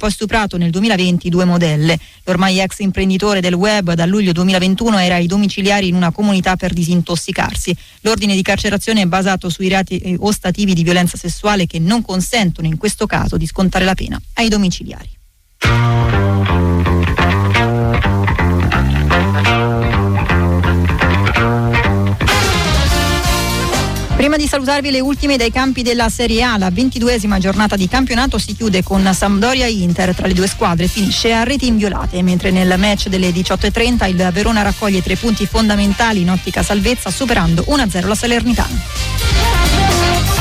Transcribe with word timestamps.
poi 0.00 0.12
stuprato 0.12 0.56
nel 0.56 0.70
2020 0.70 1.28
due 1.28 1.44
modelle. 1.44 1.98
L'ormai 2.22 2.60
ex 2.60 2.78
imprenditore 2.78 3.40
del 3.40 3.54
web 3.54 3.94
dal 3.94 4.08
luglio 4.08 4.30
2021 4.30 4.96
era 4.96 5.16
ai 5.16 5.26
domiciliari 5.26 5.88
in 5.88 5.96
una 5.96 6.12
comunità 6.12 6.54
per 6.54 6.72
disintossicarsi. 6.72 7.76
L'ordine 8.02 8.36
di 8.36 8.42
carcerazione 8.42 9.00
è 9.00 9.06
basato 9.06 9.48
sui 9.48 9.66
reati 9.66 9.98
eh, 9.98 10.16
ostativi 10.20 10.72
di 10.72 10.84
violenza 10.84 11.16
sessuale 11.16 11.66
che 11.66 11.80
non 11.80 12.02
consentono 12.02 12.68
in 12.68 12.76
questo 12.76 13.06
caso 13.06 13.36
di 13.36 13.46
scontare 13.46 13.84
la 13.84 13.94
pena 13.94 14.22
ai 14.34 14.48
domiciliari. 14.48 15.08
Prima 24.28 24.42
di 24.42 24.50
salutarvi 24.50 24.90
le 24.90 25.00
ultime 25.00 25.38
dai 25.38 25.50
campi 25.50 25.80
della 25.80 26.10
Serie 26.10 26.42
A, 26.42 26.58
la 26.58 26.68
ventiduesima 26.68 27.38
giornata 27.38 27.76
di 27.76 27.88
campionato 27.88 28.36
si 28.36 28.54
chiude 28.54 28.82
con 28.82 29.10
Sampdoria-Inter 29.10 30.14
tra 30.14 30.26
le 30.26 30.34
due 30.34 30.46
squadre, 30.46 30.86
finisce 30.86 31.32
a 31.32 31.44
reti 31.44 31.66
inviolate, 31.66 32.20
mentre 32.20 32.50
nel 32.50 32.78
match 32.78 33.08
delle 33.08 33.30
18.30 33.30 34.06
il 34.06 34.28
Verona 34.30 34.60
raccoglie 34.60 35.00
tre 35.00 35.16
punti 35.16 35.46
fondamentali 35.46 36.20
in 36.20 36.28
ottica 36.28 36.62
salvezza 36.62 37.10
superando 37.10 37.64
1-0 37.68 38.06
la 38.06 38.14
Salernitana. 38.14 40.37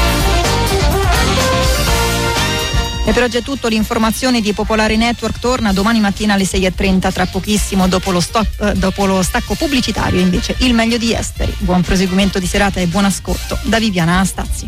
E 3.08 3.14
per 3.14 3.24
oggi 3.24 3.38
è 3.38 3.42
tutto, 3.42 3.70
l'informazione 3.70 4.42
di 4.42 4.52
Popolare 4.52 4.98
Network 4.98 5.40
torna 5.40 5.72
domani 5.72 6.02
mattina 6.02 6.34
alle 6.34 6.44
6.30, 6.44 7.14
tra 7.14 7.26
pochissimo 7.26 7.88
dopo 7.88 8.12
lo, 8.12 8.20
stop, 8.20 8.60
eh, 8.60 8.74
dopo 8.74 9.06
lo 9.06 9.22
stacco 9.22 9.56
pubblicitario 9.56 10.20
invece 10.20 10.58
il 10.60 10.74
meglio 10.74 10.98
di 10.98 11.14
esteri. 11.14 11.56
Buon 11.60 11.84
proseguimento 11.84 12.38
di 12.38 12.46
serata 12.46 12.82
e 12.82 12.88
buon 12.88 13.06
ascolto 13.06 13.58
da 13.64 13.80
Viviana 13.80 14.12
Anastazzi. 14.12 14.68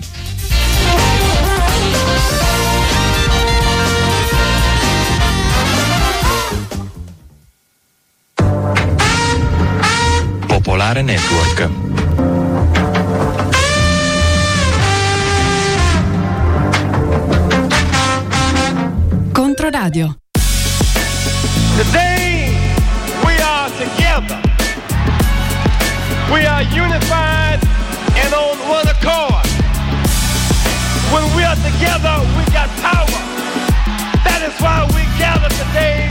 Popolare 10.47 11.01
Network. 11.01 11.98
Radio. 19.83 20.07
Today 21.77 22.51
we 23.25 23.33
are 23.39 23.69
together. 23.79 24.41
We 26.33 26.45
are 26.45 26.63
unified 26.63 27.63
and 28.19 28.33
on 28.33 28.57
one 28.67 28.87
accord. 28.89 29.47
When 31.13 31.23
we 31.33 31.43
are 31.43 31.55
together, 31.55 32.15
we 32.35 32.43
got 32.51 32.67
power. 32.83 33.19
That 34.27 34.41
is 34.43 34.55
why 34.59 34.83
we 34.95 35.03
gather 35.17 35.47
today, 35.47 36.09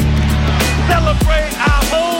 celebrate 0.88 1.52
our 1.60 1.84
home. 1.92 2.17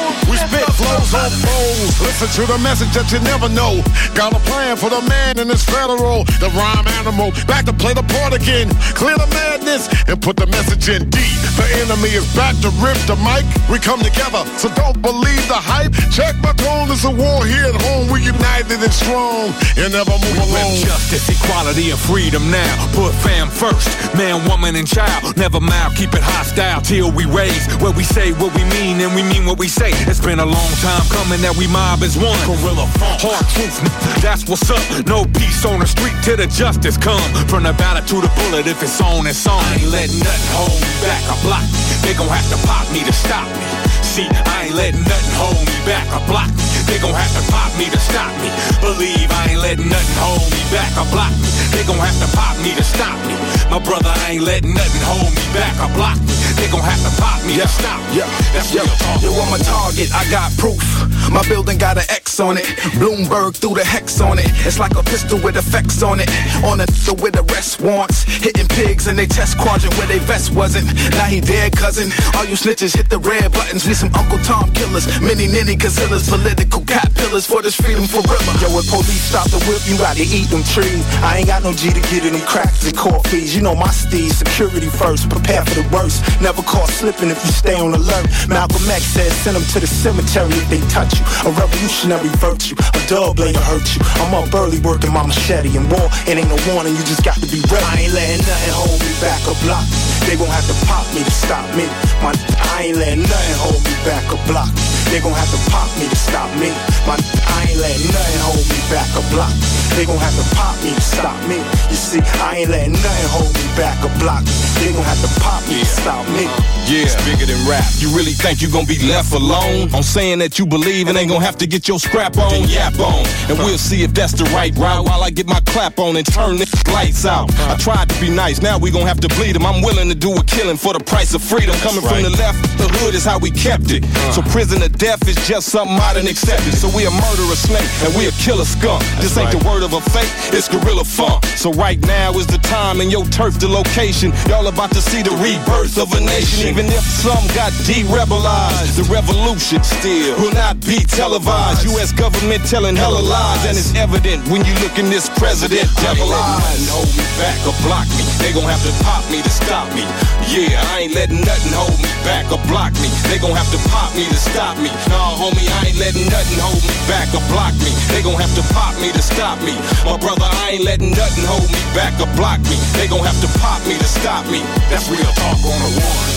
Flows 0.99 1.15
on 1.15 1.31
flows. 1.31 2.01
Listen 2.03 2.29
to 2.43 2.53
the 2.53 2.59
message 2.59 2.91
that 2.95 3.07
you 3.13 3.21
never 3.23 3.49
know. 3.49 3.79
Got 4.19 4.35
a 4.35 4.43
plan 4.51 4.77
for 4.77 4.91
the 4.91 5.01
man 5.07 5.39
in 5.39 5.47
this 5.47 5.63
federal. 5.63 6.25
The 6.43 6.51
rhyme 6.59 6.87
animal. 6.99 7.31
Back 7.47 7.67
to 7.67 7.73
play 7.73 7.95
the 7.95 8.03
part 8.03 8.35
again. 8.35 8.75
Clear 8.99 9.15
the 9.15 9.31
madness 9.31 9.87
and 10.09 10.21
put 10.21 10.37
the 10.37 10.47
message 10.47 10.89
in 10.89 11.09
deep. 11.11 11.39
The 11.55 11.87
enemy 11.87 12.11
is 12.19 12.27
back 12.35 12.59
to 12.67 12.71
rip 12.83 12.99
the 13.07 13.15
mic. 13.23 13.47
We 13.71 13.79
come 13.79 14.03
together, 14.03 14.43
so 14.59 14.75
don't 14.75 14.99
believe 14.99 15.47
the 15.47 15.59
hype. 15.59 15.95
Check 16.11 16.35
my 16.43 16.51
tone. 16.59 16.91
It's 16.91 17.07
a 17.07 17.15
war 17.15 17.47
here 17.47 17.71
at 17.71 17.79
home. 17.79 18.11
We 18.11 18.27
united 18.27 18.83
and 18.83 18.95
strong 18.95 19.55
and 19.79 19.95
never 19.95 20.19
move 20.19 20.35
we 20.35 20.51
alone. 20.51 20.83
Justice, 20.83 21.31
equality, 21.31 21.95
and 21.95 22.01
freedom 22.01 22.51
now. 22.51 22.75
Put 22.91 23.15
fam 23.23 23.51
first. 23.51 23.87
Man, 24.19 24.43
woman, 24.51 24.75
and 24.75 24.87
child. 24.87 25.37
Never 25.39 25.63
mild. 25.63 25.95
Keep 25.95 26.19
it 26.19 26.27
hostile 26.27 26.83
till 26.83 27.15
we 27.15 27.23
raise. 27.23 27.71
What 27.79 27.95
we 27.95 28.03
say, 28.03 28.35
what 28.35 28.51
we 28.59 28.67
mean, 28.75 28.99
and 28.99 29.15
we 29.15 29.23
mean 29.23 29.47
what 29.47 29.59
we 29.59 29.69
say. 29.69 29.95
It's 30.11 30.23
been 30.23 30.41
a 30.43 30.47
long 30.47 30.73
time 30.83 30.88
coming 31.13 31.41
that 31.45 31.55
we 31.57 31.67
mob 31.69 32.03
as 32.03 32.17
one. 32.17 32.39
Gorilla 32.49 32.87
funk. 32.97 33.21
Hard 33.21 33.45
truth, 33.53 33.77
that's 34.25 34.49
what's 34.49 34.71
up. 34.71 34.81
No 35.07 35.25
peace 35.37 35.65
on 35.65 35.81
the 35.81 35.87
street 35.87 36.17
till 36.23 36.37
the 36.37 36.47
justice 36.47 36.97
come. 36.97 37.21
From 37.49 37.65
the 37.65 37.73
ballot 37.75 38.07
to 38.09 38.21
the 38.21 38.31
bullet, 38.41 38.67
if 38.67 38.83
it's 38.83 39.01
on, 39.01 39.27
it's 39.27 39.47
on. 39.47 39.61
I 39.61 39.75
ain't 39.77 39.93
letting 39.93 40.19
nothing 40.21 40.51
hold 40.57 40.79
me 40.81 40.93
back. 41.05 41.23
I 41.29 41.37
block 41.45 41.67
me. 41.69 41.81
They 42.01 42.15
gon' 42.17 42.29
have 42.29 42.49
to 42.49 42.59
pop 42.67 42.89
me 42.93 43.05
to 43.05 43.13
stop 43.13 43.47
me. 43.59 44.08
I 44.27 44.67
ain't 44.67 44.75
letting 44.75 45.05
nothing 45.05 45.35
hold 45.39 45.63
me 45.63 45.77
back. 45.87 46.03
I 46.11 46.19
block 46.27 46.51
me. 46.51 46.65
They 46.91 46.99
gon' 46.99 47.15
have 47.15 47.31
to 47.39 47.45
pop 47.53 47.71
me 47.79 47.87
to 47.93 48.01
stop 48.01 48.33
me. 48.43 48.51
Believe 48.81 49.31
I 49.31 49.55
ain't 49.55 49.61
letting 49.61 49.89
nothing 49.89 50.19
hold 50.19 50.51
me 50.51 50.63
back. 50.75 50.91
I 50.97 51.05
block 51.13 51.31
me. 51.39 51.47
They 51.71 51.85
gon' 51.87 52.01
have 52.01 52.19
to 52.19 52.29
pop 52.35 52.57
me 52.59 52.75
to 52.75 52.83
stop 52.83 53.15
me. 53.29 53.37
My 53.71 53.79
brother, 53.79 54.11
I 54.11 54.41
ain't 54.41 54.43
letting 54.43 54.75
nothing 54.75 55.05
hold 55.05 55.31
me 55.31 55.45
back. 55.55 55.77
I 55.79 55.87
block 55.95 56.19
me. 56.19 56.35
They 56.59 56.67
gon' 56.73 56.83
have 56.83 56.99
to 57.07 57.13
pop 57.21 57.45
me 57.47 57.55
yeah. 57.55 57.63
to 57.63 57.69
stop 57.69 58.01
me. 58.11 58.19
Yeah. 58.19 58.27
That's 58.51 58.75
yeah. 58.75 58.83
real 58.83 58.97
talk. 58.99 59.23
Yo, 59.23 59.31
I'm 59.39 59.55
a 59.55 59.63
target. 59.63 60.11
I 60.11 60.27
got 60.31 60.51
proof. 60.59 60.83
My 61.31 61.47
building 61.47 61.79
got 61.79 61.99
an 61.99 62.09
X 62.09 62.41
on 62.41 62.57
it. 62.57 62.65
Bloomberg 62.97 63.55
threw 63.55 63.75
the 63.75 63.85
hex 63.85 64.21
on 64.21 64.39
it. 64.39 64.49
It's 64.67 64.79
like 64.79 64.97
a 64.97 65.03
pistol 65.03 65.39
with 65.39 65.57
effects 65.57 66.03
on 66.03 66.21
it. 66.21 66.29
On 66.65 66.81
a 66.81 66.87
th- 66.87 67.21
with 67.21 67.37
arrest 67.37 67.81
warrants. 67.81 68.25
Hitting 68.25 68.67
pigs 68.67 69.07
in 69.07 69.17
they 69.17 69.27
test 69.27 69.59
quadrant 69.59 69.97
where 69.99 70.07
they 70.07 70.19
vest 70.21 70.55
wasn't. 70.55 70.87
Now 71.13 71.25
he 71.27 71.41
dead, 71.41 71.77
cousin. 71.77 72.11
All 72.35 72.45
you 72.45 72.57
snitches 72.57 72.97
hit 72.97 73.11
the 73.11 73.19
red 73.19 73.53
buttons. 73.53 73.87
We 73.87 73.95
some 73.95 74.08
Uncle 74.15 74.39
Tom 74.45 74.71
killers. 74.73 75.07
Mini 75.21 75.47
ninny 75.49 75.77
Godzillas. 75.77 76.29
Political 76.29 76.83
caterpillars 76.85 77.47
for 77.47 77.63
this 77.63 77.75
freedom 77.75 78.07
forever. 78.07 78.53
Yo, 78.61 78.69
when 78.73 78.85
police 78.89 79.29
stop 79.29 79.49
the 79.51 79.59
whip, 79.67 79.83
you 79.85 79.99
gotta 79.99 80.23
eat 80.23 80.49
them 80.49 80.63
trees. 80.65 81.05
I 81.21 81.39
ain't 81.39 81.49
got 81.49 81.63
no 81.63 81.73
G 81.73 81.91
to 81.91 82.01
get 82.09 82.25
in 82.25 82.33
them 82.33 82.45
cracks 82.47 82.87
and 82.87 82.97
court 82.97 83.27
fees. 83.29 83.55
You 83.55 83.63
know 83.63 83.75
my 83.75 83.89
steez. 83.89 84.39
Security 84.39 84.89
first. 84.89 85.29
Prepare 85.29 85.65
for 85.65 85.83
the 85.83 85.87
worst. 85.93 86.23
Never 86.41 86.63
caught 86.63 86.89
slipping 86.89 87.31
if 87.31 87.41
you 87.45 87.53
stay 87.53 87.75
on 87.75 87.95
alert. 87.95 88.27
Malcolm 88.49 88.85
X 88.89 89.05
said 89.05 89.31
send 89.33 89.57
them 89.57 89.65
to 89.75 89.81
the 89.81 89.87
cemetery 89.87 90.53
if 90.55 90.69
they 90.71 90.81
touch 90.89 91.19
you. 91.19 91.25
A 91.45 91.51
revolutionary 91.53 92.33
virtue. 92.41 92.77
A 92.79 93.01
dub 93.09 93.37
blader 93.37 93.63
hurt 93.69 93.87
you. 93.95 94.01
I'm 94.23 94.35
up 94.35 94.53
early 94.55 94.81
working 94.81 95.13
my 95.13 95.27
machete 95.27 95.77
and 95.77 95.91
war. 95.91 96.09
It 96.27 96.39
ain't 96.39 96.49
no 96.49 96.59
warning. 96.73 96.95
You 96.95 97.05
just 97.05 97.25
got 97.25 97.37
to 97.41 97.49
be 97.49 97.61
ready. 97.69 97.85
I 97.85 98.07
ain't 98.07 98.15
letting 98.15 98.45
nothing 98.47 98.75
hold 98.75 98.99
me 99.01 99.13
back 99.21 99.41
or 99.49 99.57
block 99.65 99.85
me. 99.89 99.99
They 100.27 100.37
gon' 100.37 100.49
have 100.49 100.67
to 100.69 100.77
pop 100.87 101.07
me 101.15 101.25
to 101.25 101.31
stop 101.31 101.65
me. 101.75 101.87
My, 102.23 102.33
I 102.77 102.91
ain't 102.91 102.99
letting 102.99 103.23
nothing 103.23 103.57
hold 103.59 103.81
me 103.85 103.98
back 104.05 104.33
a 104.33 104.37
block. 104.47 104.88
They 105.11 105.21
gon' 105.21 105.33
have 105.33 105.49
to 105.51 105.71
pop 105.71 105.89
me 105.99 106.07
to 106.07 106.17
stop 106.17 106.53
me. 106.61 106.69
My, 107.09 107.17
I 107.17 107.65
ain't 107.65 107.81
letting 107.81 108.13
nothing 108.13 108.41
hold 108.45 108.61
me 108.69 108.79
back 108.93 109.09
a 109.17 109.25
block. 109.33 109.53
They 109.97 110.05
gon' 110.05 110.19
have 110.21 110.37
to 110.37 110.45
pop 110.55 110.77
me 110.85 110.93
to 110.95 111.01
stop 111.01 111.41
me. 111.49 111.57
You 111.89 111.97
see, 111.97 112.21
I 112.45 112.61
ain't 112.61 112.71
letting 112.71 112.93
nothing 112.93 113.29
hold 113.33 113.49
me 113.57 113.65
back 113.73 113.97
a 114.05 114.11
block. 114.21 114.45
They 114.79 114.93
gon' 114.93 115.03
have 115.03 115.19
to 115.25 115.41
pop 115.41 115.67
me 115.67 115.81
to 115.81 115.87
stop 115.87 116.29
me. 116.37 116.45
Yeah, 116.85 117.09
it's 117.09 117.17
bigger 117.25 117.49
than 117.49 117.59
rap. 117.67 117.85
You 117.97 118.13
really 118.15 118.37
think 118.37 118.61
you 118.61 118.71
gon' 118.71 118.85
be 118.85 119.01
left 119.09 119.33
alone? 119.33 119.89
I'm 119.97 120.05
saying 120.05 120.39
that 120.41 120.59
you 120.59 120.67
believe 120.67 121.09
and 121.09 121.17
ain't 121.17 121.31
gon' 121.31 121.41
have 121.41 121.57
to 121.59 121.67
get 121.67 121.89
your 121.89 121.99
scrap 121.99 122.37
on, 122.37 122.51
then 122.51 122.69
yap 122.69 122.99
on. 123.01 123.25
And 123.49 123.59
we'll 123.59 123.81
see 123.81 124.05
if 124.05 124.13
that's 124.13 124.33
the 124.33 124.45
right 124.53 124.77
route 124.77 125.05
while 125.09 125.25
I 125.25 125.31
get 125.31 125.47
my 125.47 125.61
clap 125.67 125.99
on 125.99 126.17
and 126.17 126.27
turn 126.27 126.57
the 126.57 126.69
lights 126.93 127.25
out. 127.25 127.49
I 127.67 127.77
tried 127.77 128.11
to 128.11 128.21
be 128.21 128.29
nice, 128.29 128.61
now 128.61 128.79
we 128.79 128.91
gon' 128.91 129.07
have 129.07 129.21
to 129.21 129.29
bleed 129.41 129.57
them. 129.57 129.65
I'm 129.65 129.81
willing 129.83 130.09
to 130.11 130.15
do 130.15 130.37
a 130.37 130.45
killing 130.45 130.77
for 130.77 130.93
the 130.93 131.01
price 131.01 131.33
of 131.33 131.43
freedom. 131.43 131.75
Coming 131.81 132.03
from 132.03 132.23
the 132.23 132.31
left, 132.31 132.61
the 132.77 132.89
hood 133.01 133.15
is 133.15 133.25
how 133.25 133.39
we 133.39 133.51
kept 133.51 133.91
it. 133.91 134.05
So 134.33 134.43
uh. 134.43 134.53
prison 134.53 134.81
to 134.81 134.98
death 134.99 135.23
is 135.29 135.39
just 135.47 135.71
something 135.71 135.97
I 135.97 136.15
done 136.15 136.27
accepted. 136.27 136.75
So 136.75 136.91
we 136.91 137.07
a 137.07 137.11
murderer 137.11 137.55
snake 137.55 137.89
and 138.03 138.11
we 138.19 138.27
a 138.27 138.35
killer 138.43 138.67
skunk. 138.67 139.03
This 139.23 139.39
ain't 139.39 139.55
the 139.55 139.63
word 139.63 139.87
of 139.87 139.95
a 139.95 140.03
fake, 140.11 140.31
it's 140.51 140.69
gorilla 140.69 141.07
funk. 141.07 141.47
So 141.55 141.71
right 141.73 141.99
now 142.03 142.35
is 142.35 142.47
the 142.47 142.59
time 142.59 143.01
and 143.01 143.11
your 143.11 143.25
turf 143.31 143.59
the 143.59 143.71
location. 143.71 144.35
Y'all 144.51 144.67
about 144.67 144.91
to 144.93 145.01
see 145.01 145.23
the 145.23 145.31
rebirth 145.39 145.97
of 145.97 146.13
a 146.13 146.21
nation. 146.21 146.69
Even 146.69 146.87
if 146.91 147.03
some 147.07 147.47
got 147.55 147.71
de-rebelized, 147.87 148.99
the 148.99 149.07
revolution 149.07 149.83
still 149.87 150.35
will 150.43 150.55
not 150.55 150.83
be 150.83 150.99
televised. 151.07 151.87
U.S. 151.95 152.13
government 152.13 152.67
telling 152.67 152.97
hella 152.97 153.23
lies, 153.23 153.65
and 153.71 153.79
it's 153.79 153.95
evident 153.95 154.43
when 154.51 154.67
you 154.67 154.75
look 154.83 154.99
in 154.99 155.07
this 155.07 155.31
president 155.39 155.87
devil 156.03 156.27
eyes. 156.27 156.91
hold 156.91 157.09
me 157.15 157.25
back 157.39 157.59
or 157.63 157.75
block 157.87 158.07
me. 158.19 158.27
They 158.43 158.51
gon' 158.51 158.67
have 158.67 158.83
to 158.83 158.93
pop 159.07 159.23
me 159.31 159.43
to 159.43 159.51
stop 159.51 159.87
me. 159.95 160.03
Yeah, 160.51 160.83
I 160.91 161.07
ain't 161.07 161.15
letting 161.15 161.41
nothing 161.47 161.73
hold 161.73 161.95
me 162.03 162.11
back 162.27 162.51
or 162.51 162.59
block 162.67 162.93
me. 162.99 163.09
They 163.31 163.39
gon' 163.39 163.55
have 163.55 163.71
to 163.71 163.81
pop 163.91 164.11
me 164.19 164.27
to 164.27 164.39
stop 164.39 164.75
me. 164.79 164.88
Nah, 165.09 165.37
homie, 165.37 165.67
I 165.81 165.91
ain't 165.93 165.99
letting 165.99 166.27
nothing 166.29 166.61
hold 166.61 166.81
me 166.83 166.95
back 167.09 167.29
or 167.35 167.43
block 167.53 167.75
me. 167.81 167.93
They 168.13 168.23
gon' 168.23 168.39
have 168.41 168.53
to 168.55 168.65
pop 168.75 168.95
me 169.01 169.13
to 169.13 169.23
stop 169.23 169.61
me. 169.63 169.75
My 170.05 170.17
brother, 170.17 170.47
I 170.47 170.77
ain't 170.77 170.85
letting 170.85 171.13
nothing 171.13 171.45
hold 171.45 171.69
me 171.69 171.81
back 171.95 172.15
or 172.21 172.29
block 172.37 172.61
me. 172.69 172.77
They 172.97 173.09
gon' 173.09 173.25
have 173.25 173.39
to 173.41 173.51
pop 173.59 173.81
me 173.87 173.97
to 173.99 174.09
stop 174.09 174.45
me. 174.49 174.61
That's 174.91 175.09
real 175.09 175.29
talk 175.39 175.61
on 175.63 175.79
the 175.85 175.93
one. 175.99 176.29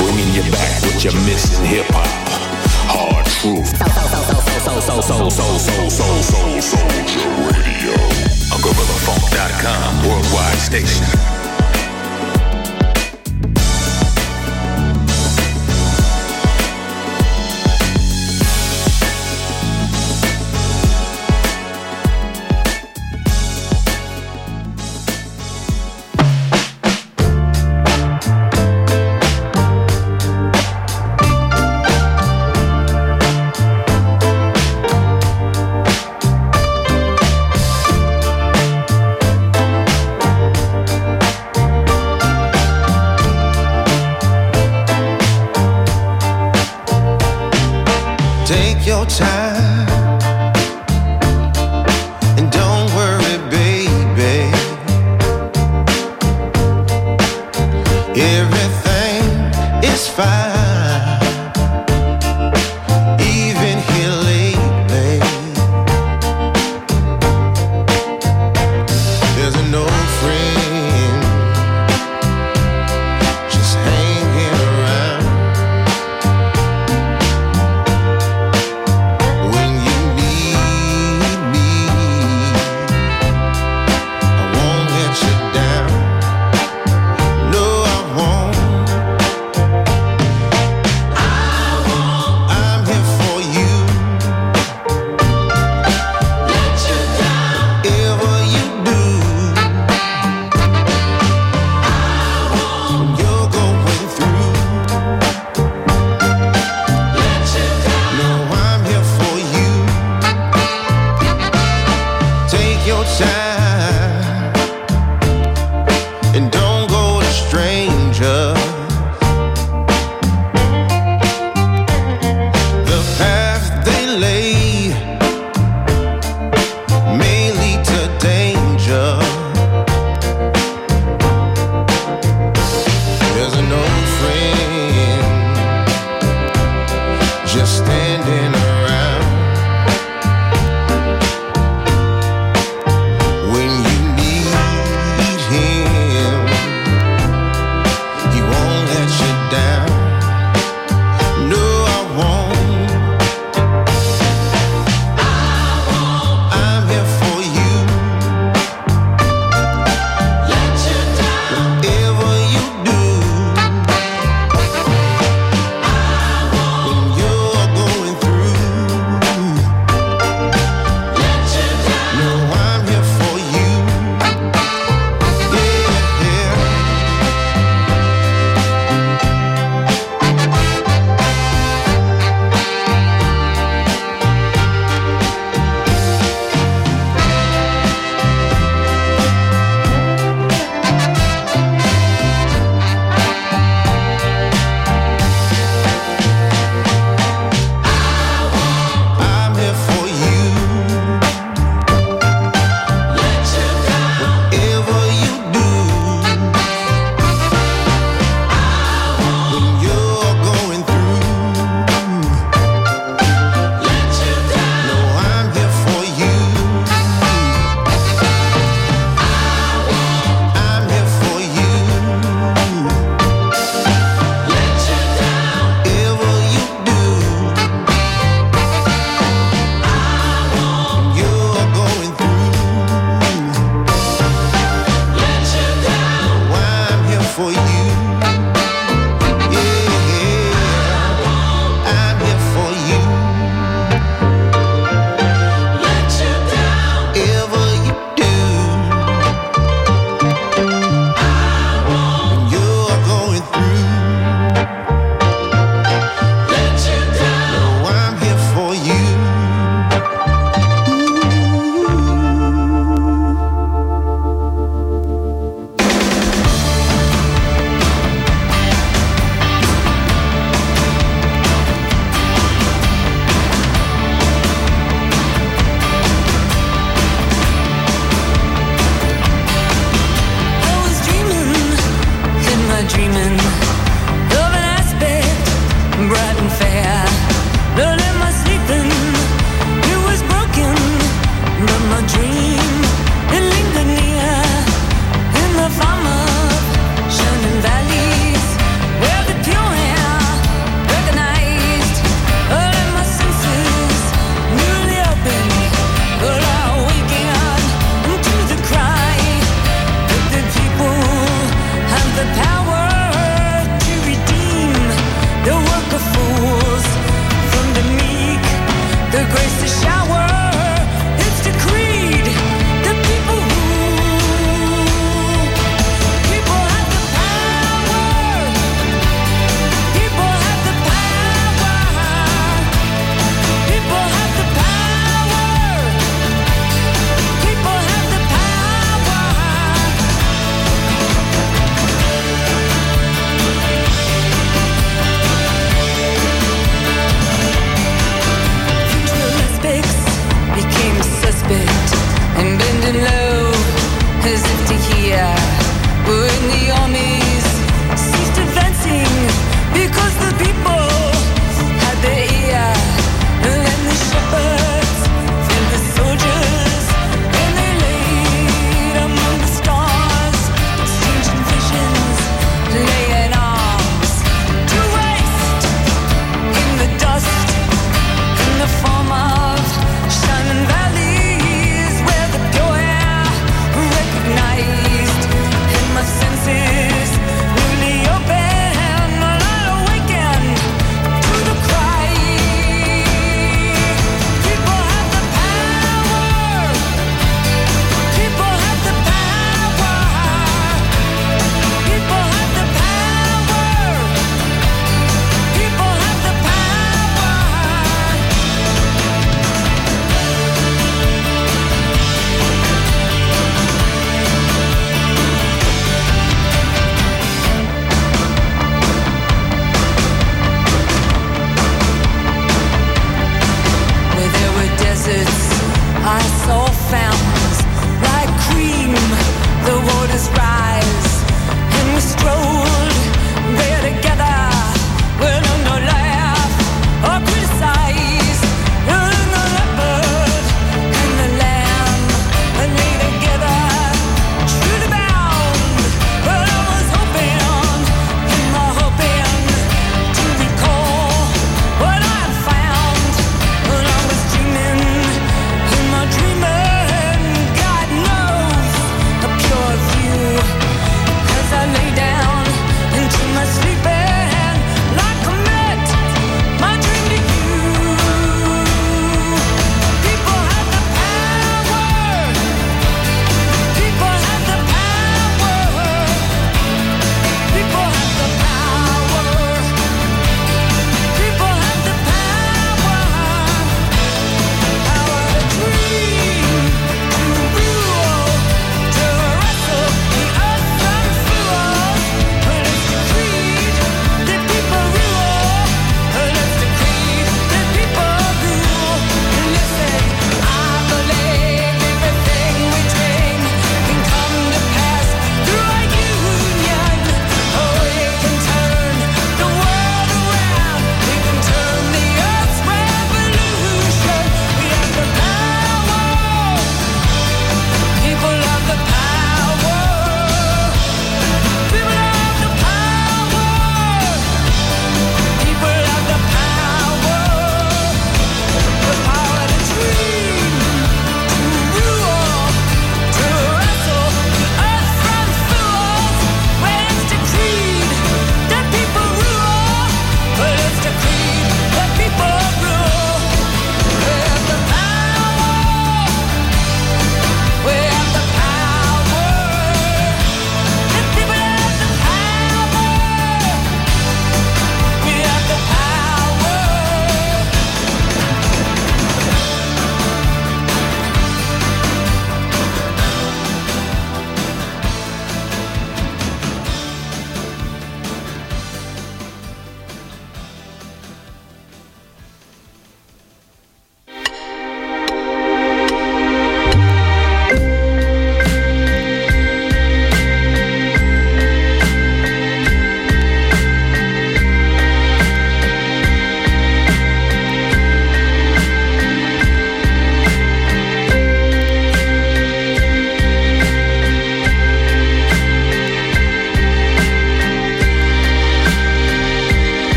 Bringing 0.00 0.30
you 0.34 0.44
back 0.50 0.82
what 0.82 1.02
you're 1.04 1.16
missing 1.24 1.64
hip 1.64 1.86
hop. 1.90 2.08
Hard 2.92 3.26
truth. 3.40 3.72
So, 3.72 3.86
so, 3.86 4.80
so, 4.80 4.80
so, 4.80 5.00
so, 5.00 5.28
so, 5.28 5.58
so, 5.58 5.88
so, 5.88 6.06
so, 6.20 6.40
Soldier 6.60 7.28
Radio. 7.50 7.94
A 8.52 8.56
GorillaFunk.com 8.60 10.08
worldwide 10.08 10.58
station. 10.58 11.31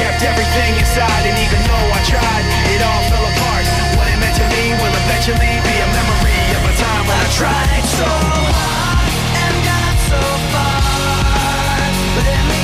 kept 0.00 0.22
everything 0.22 0.74
inside, 0.78 1.24
and 1.26 1.36
even 1.38 1.60
though 1.66 1.88
I 1.94 2.00
tried, 2.02 2.44
it 2.74 2.80
all 2.82 3.02
fell 3.10 3.26
apart. 3.26 3.66
What 3.96 4.06
it 4.10 4.18
meant 4.18 4.36
to 4.42 4.46
me 4.50 4.74
will 4.74 4.94
eventually 5.06 5.54
be 5.62 5.74
a 5.78 5.88
memory 5.94 6.42
of 6.58 6.62
a 6.66 6.74
time 6.74 7.04
when 7.06 7.18
I 7.18 7.28
tried 7.30 7.84
so 7.98 8.08
hard 8.08 9.12
and 9.38 9.54
got 9.62 9.94
so 10.10 10.20
far, 10.50 11.78
but 12.18 12.26
in 12.26 12.63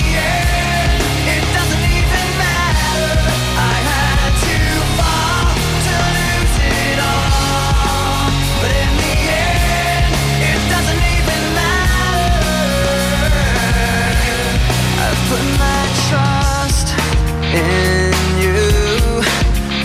in 17.55 18.13
you, 18.43 19.23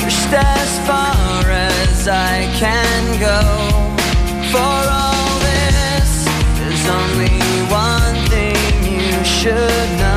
pushed 0.02 0.34
as 0.34 0.80
far 0.88 1.44
as 1.50 2.08
I 2.08 2.48
can 2.62 3.20
go. 3.20 3.42
For 4.52 4.76
all 5.02 5.40
this, 5.40 6.26
there's 6.58 6.86
only 7.00 7.40
one 7.70 8.16
thing 8.30 8.58
you 8.84 9.24
should 9.24 9.90
know. 10.00 10.15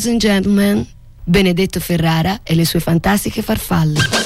Ladies 0.00 0.14
and 0.14 0.32
gentlemen, 0.32 0.86
Benedetto 1.26 1.78
Ferrara 1.78 2.40
e 2.42 2.54
le 2.54 2.64
sue 2.64 2.80
fantastiche 2.80 3.42
farfalle. 3.42 4.19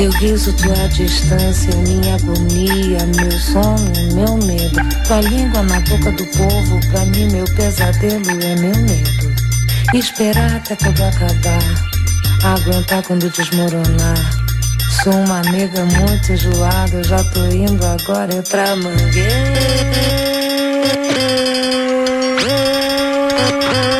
Teu 0.00 0.10
riso, 0.12 0.50
tua 0.54 0.88
distância, 0.88 1.76
minha 1.76 2.14
agonia, 2.14 3.04
meu 3.16 3.30
sono, 3.38 3.92
meu 4.14 4.34
medo. 4.46 4.80
Tua 5.06 5.20
língua 5.20 5.62
na 5.62 5.78
boca 5.80 6.10
do 6.12 6.24
povo, 6.38 6.80
pra 6.90 7.04
mim 7.04 7.30
meu 7.30 7.44
pesadelo 7.54 8.30
é 8.30 8.56
meu 8.56 8.74
medo. 8.76 9.34
Esperar 9.92 10.56
até 10.56 10.74
tudo 10.74 11.02
acabar, 11.02 11.62
aguentar 12.44 13.02
quando 13.02 13.28
desmoronar. 13.30 14.30
Sou 15.02 15.12
uma 15.12 15.42
nega 15.42 15.84
muito 15.84 16.32
enjoada, 16.32 17.04
já 17.04 17.22
tô 17.24 17.44
indo 17.48 17.84
agora 17.84 18.34
é 18.34 18.40
pra 18.40 18.74
mangueira. 18.76 19.90
Thank 23.60 23.94
you. 23.94 23.99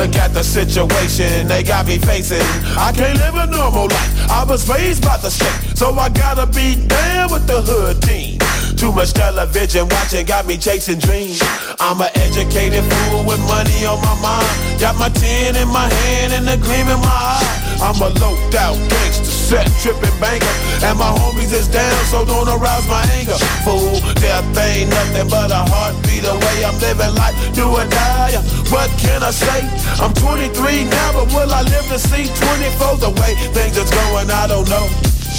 Look 0.00 0.16
at 0.16 0.32
the 0.32 0.42
situation 0.42 1.46
they 1.46 1.62
got 1.62 1.86
me 1.86 1.98
facing. 1.98 2.40
I 2.72 2.90
can't 2.90 3.18
live 3.20 3.34
a 3.34 3.44
normal 3.44 3.84
life. 3.84 4.30
I 4.32 4.44
was 4.48 4.66
raised 4.66 5.04
by 5.04 5.18
the 5.18 5.28
state, 5.28 5.76
so 5.76 5.92
I 5.92 6.08
gotta 6.08 6.46
be 6.46 6.72
down 6.88 7.30
with 7.30 7.46
the 7.46 7.60
hood 7.60 8.00
team. 8.00 8.40
Too 8.80 8.92
much 8.92 9.12
television 9.12 9.86
watching 9.92 10.24
got 10.24 10.46
me 10.46 10.56
chasing 10.56 10.98
dreams. 10.98 11.36
I'm 11.78 12.00
an 12.00 12.08
educated 12.16 12.80
fool 12.80 13.28
with 13.28 13.44
money 13.44 13.84
on 13.84 14.00
my 14.00 14.16
mind. 14.24 14.80
Got 14.80 14.96
my 14.96 15.10
tin 15.20 15.52
in 15.54 15.68
my 15.68 15.92
hand 15.92 16.32
and 16.32 16.48
a 16.48 16.56
gleam 16.56 16.88
in 16.88 17.00
my 17.04 17.20
eye. 17.36 17.76
I'm 17.84 18.00
a 18.00 18.08
loped 18.24 18.56
out 18.56 18.80
gangster, 18.88 19.28
set 19.28 19.68
tripping 19.84 20.16
banker. 20.16 20.48
And 20.80 20.96
my 20.96 21.12
homies 21.12 21.52
is 21.52 21.68
down, 21.68 22.00
so 22.08 22.24
don't 22.24 22.48
arouse 22.48 22.88
my 22.88 23.04
anger. 23.20 23.36
Fool, 23.68 24.00
death 24.16 24.48
ain't 24.64 24.88
nothing 24.88 25.28
but 25.28 25.52
a 25.52 25.60
heartbeat 25.68 26.09
away. 26.24 26.64
I'm 26.64 26.78
living 26.78 27.14
life, 27.14 27.36
do 27.54 27.68
or 27.68 27.86
die. 27.86 28.36
What 28.70 28.90
can 28.98 29.22
I 29.22 29.30
say? 29.30 29.60
I'm 30.02 30.12
23 30.14 30.84
now, 30.84 31.12
but 31.12 31.26
will 31.34 31.52
I 31.52 31.62
live 31.62 31.86
to 31.88 31.98
see 31.98 32.26
24? 32.26 32.96
The 32.98 33.10
way 33.20 33.34
things 33.54 33.76
is 33.76 33.90
going, 33.90 34.30
I 34.30 34.46
don't 34.46 34.68
know. 34.68 34.86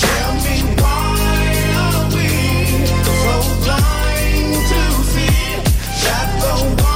Tell 0.02 0.34
me 0.46 0.56
why 0.82 1.22
are 1.82 2.06
we 2.16 2.28
so 3.06 3.36
blind 3.64 4.54
to 4.72 4.82
see 5.12 5.62
that 6.04 6.28
the 6.42 6.91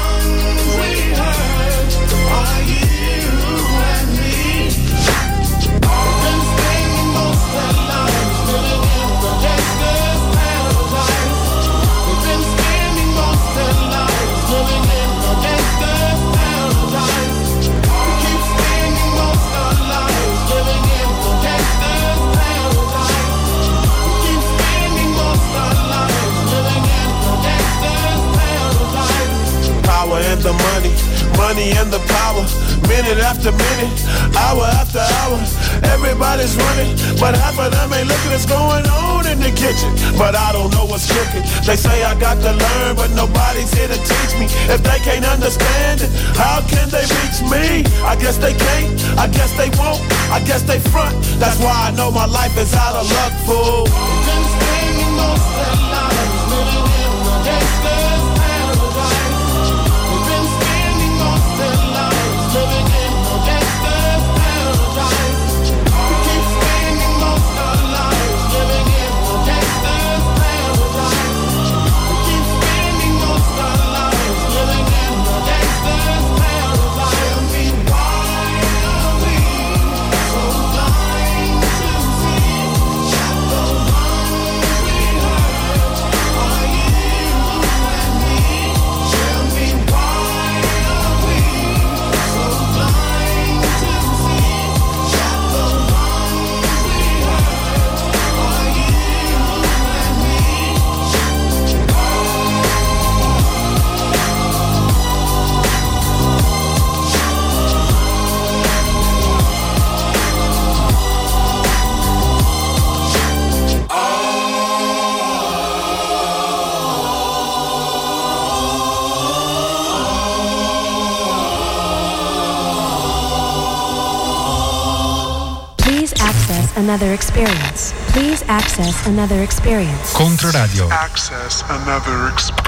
another 129.06 129.44
experience. 129.44 130.14
Controradio. 130.14 130.90
Access 130.90 131.64
another 131.70 132.30
experience. 132.30 132.65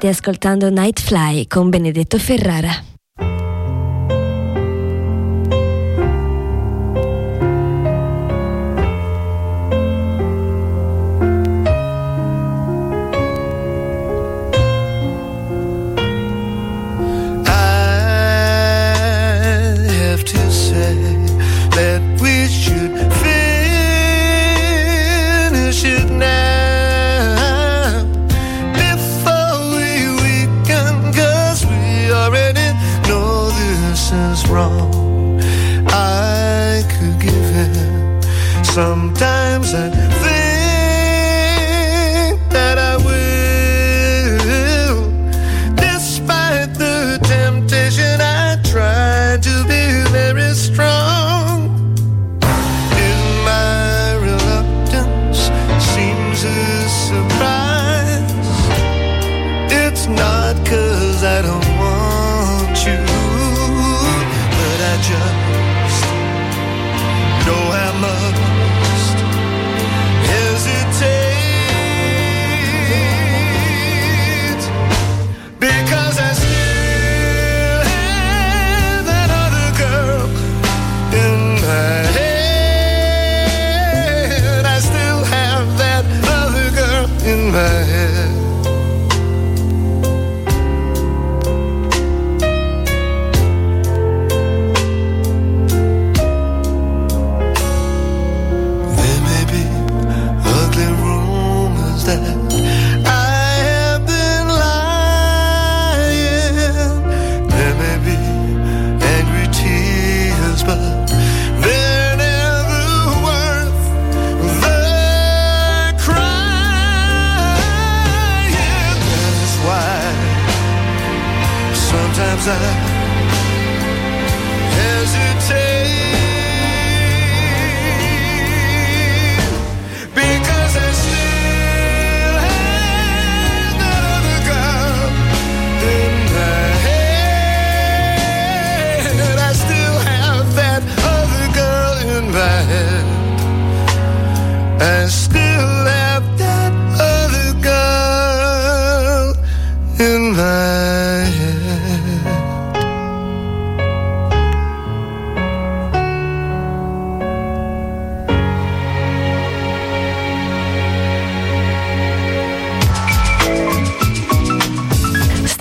State 0.00 0.08
ascoltando 0.08 0.70
Nightfly 0.70 1.46
con 1.46 1.68
Benedetto 1.68 2.18
Ferrara. 2.18 2.89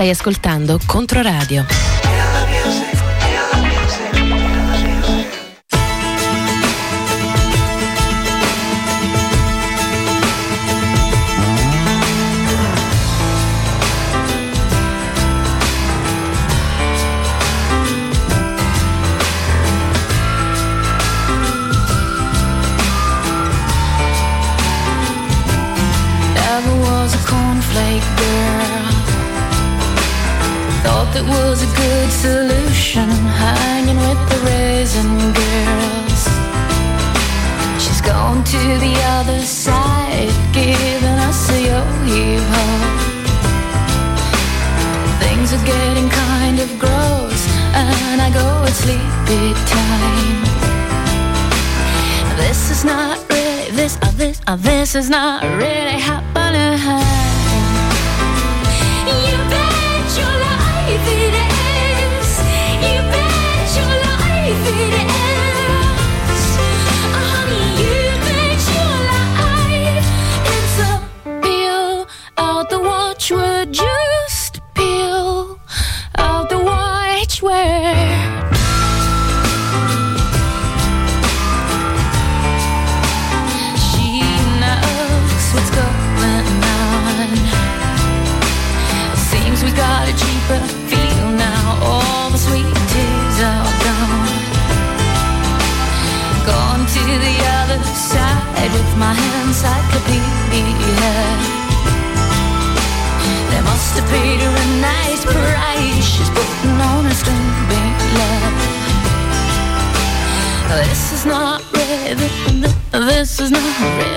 Ascoltando 0.09 0.79
Controradio. 0.85 1.65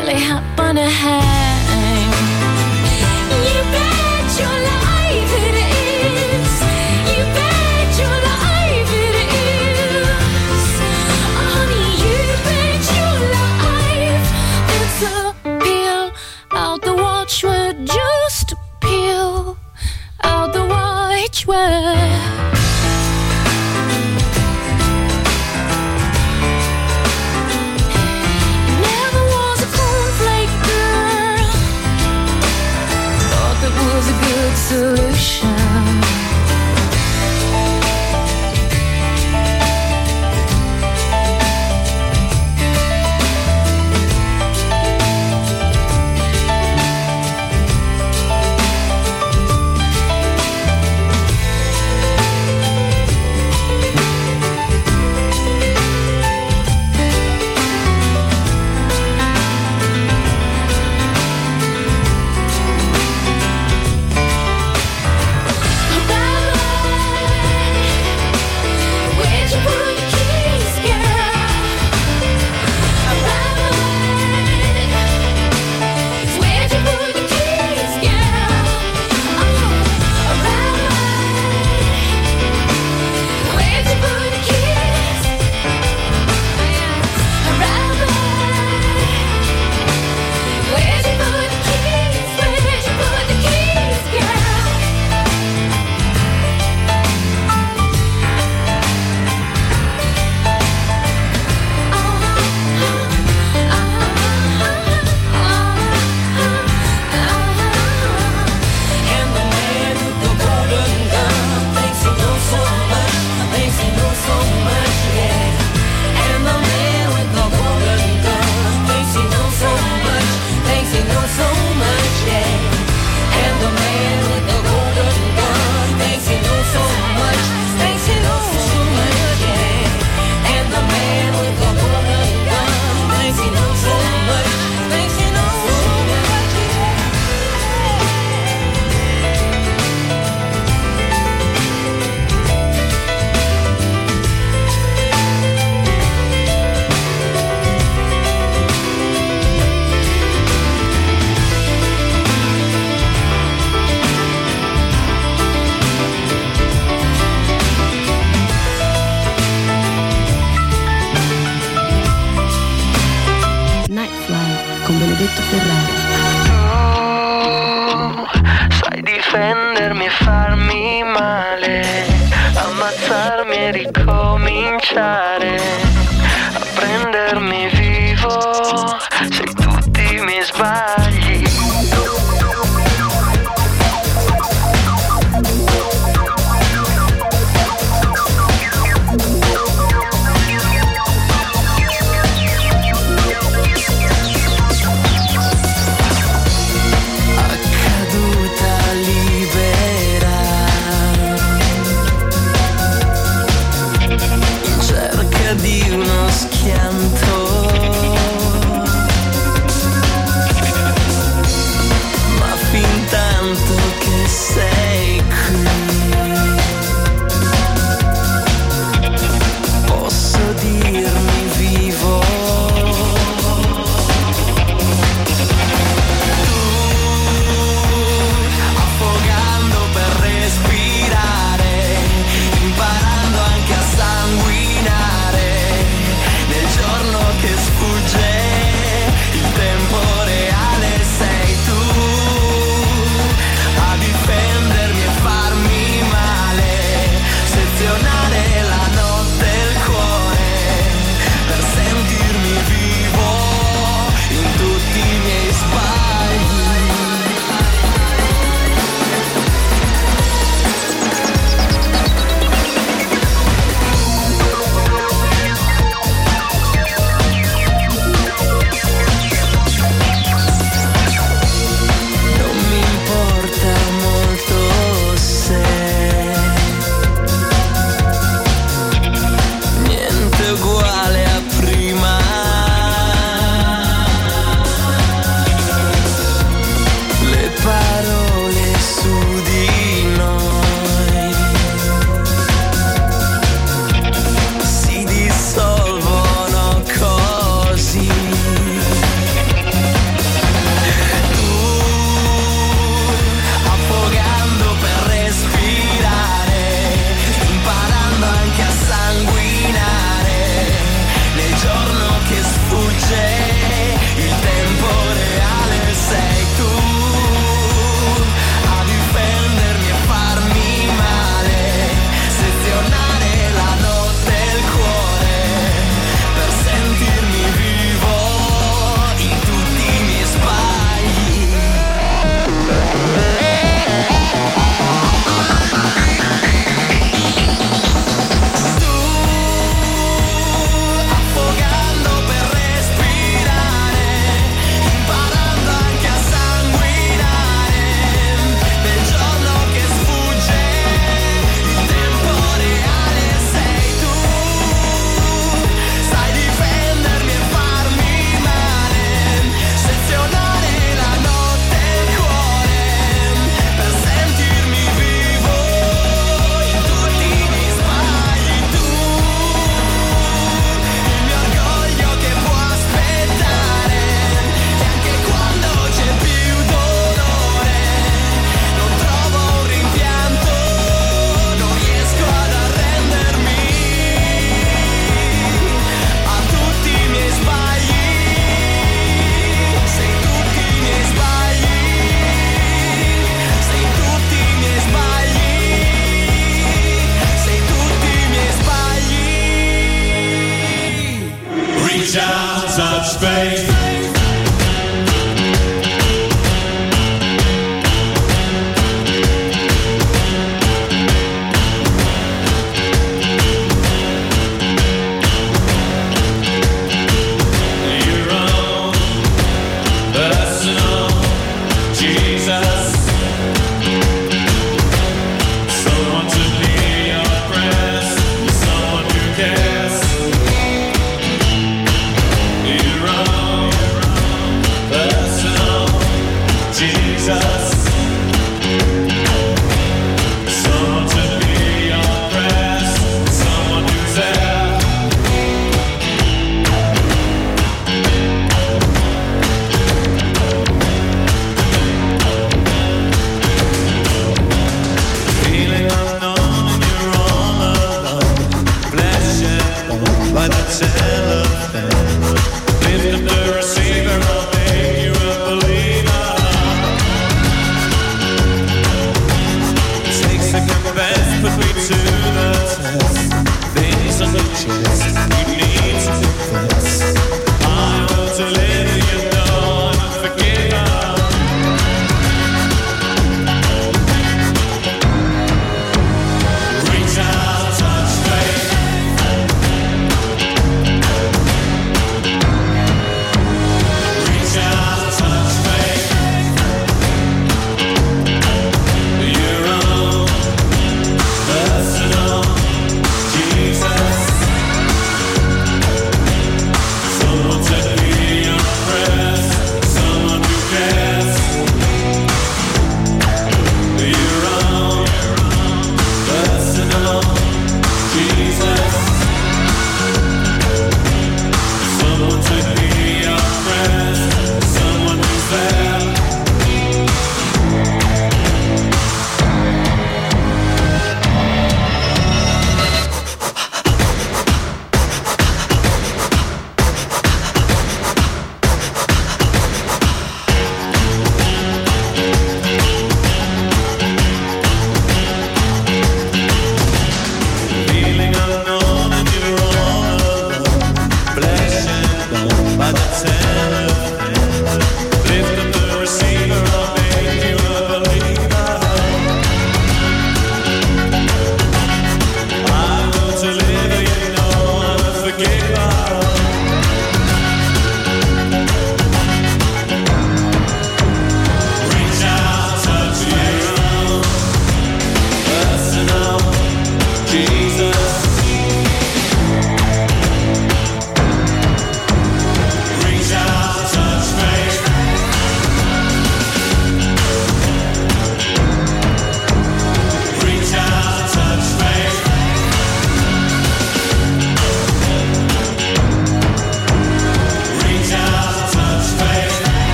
really 0.00 0.14
hot 0.14 0.42
on 0.58 0.78
a. 0.78 1.61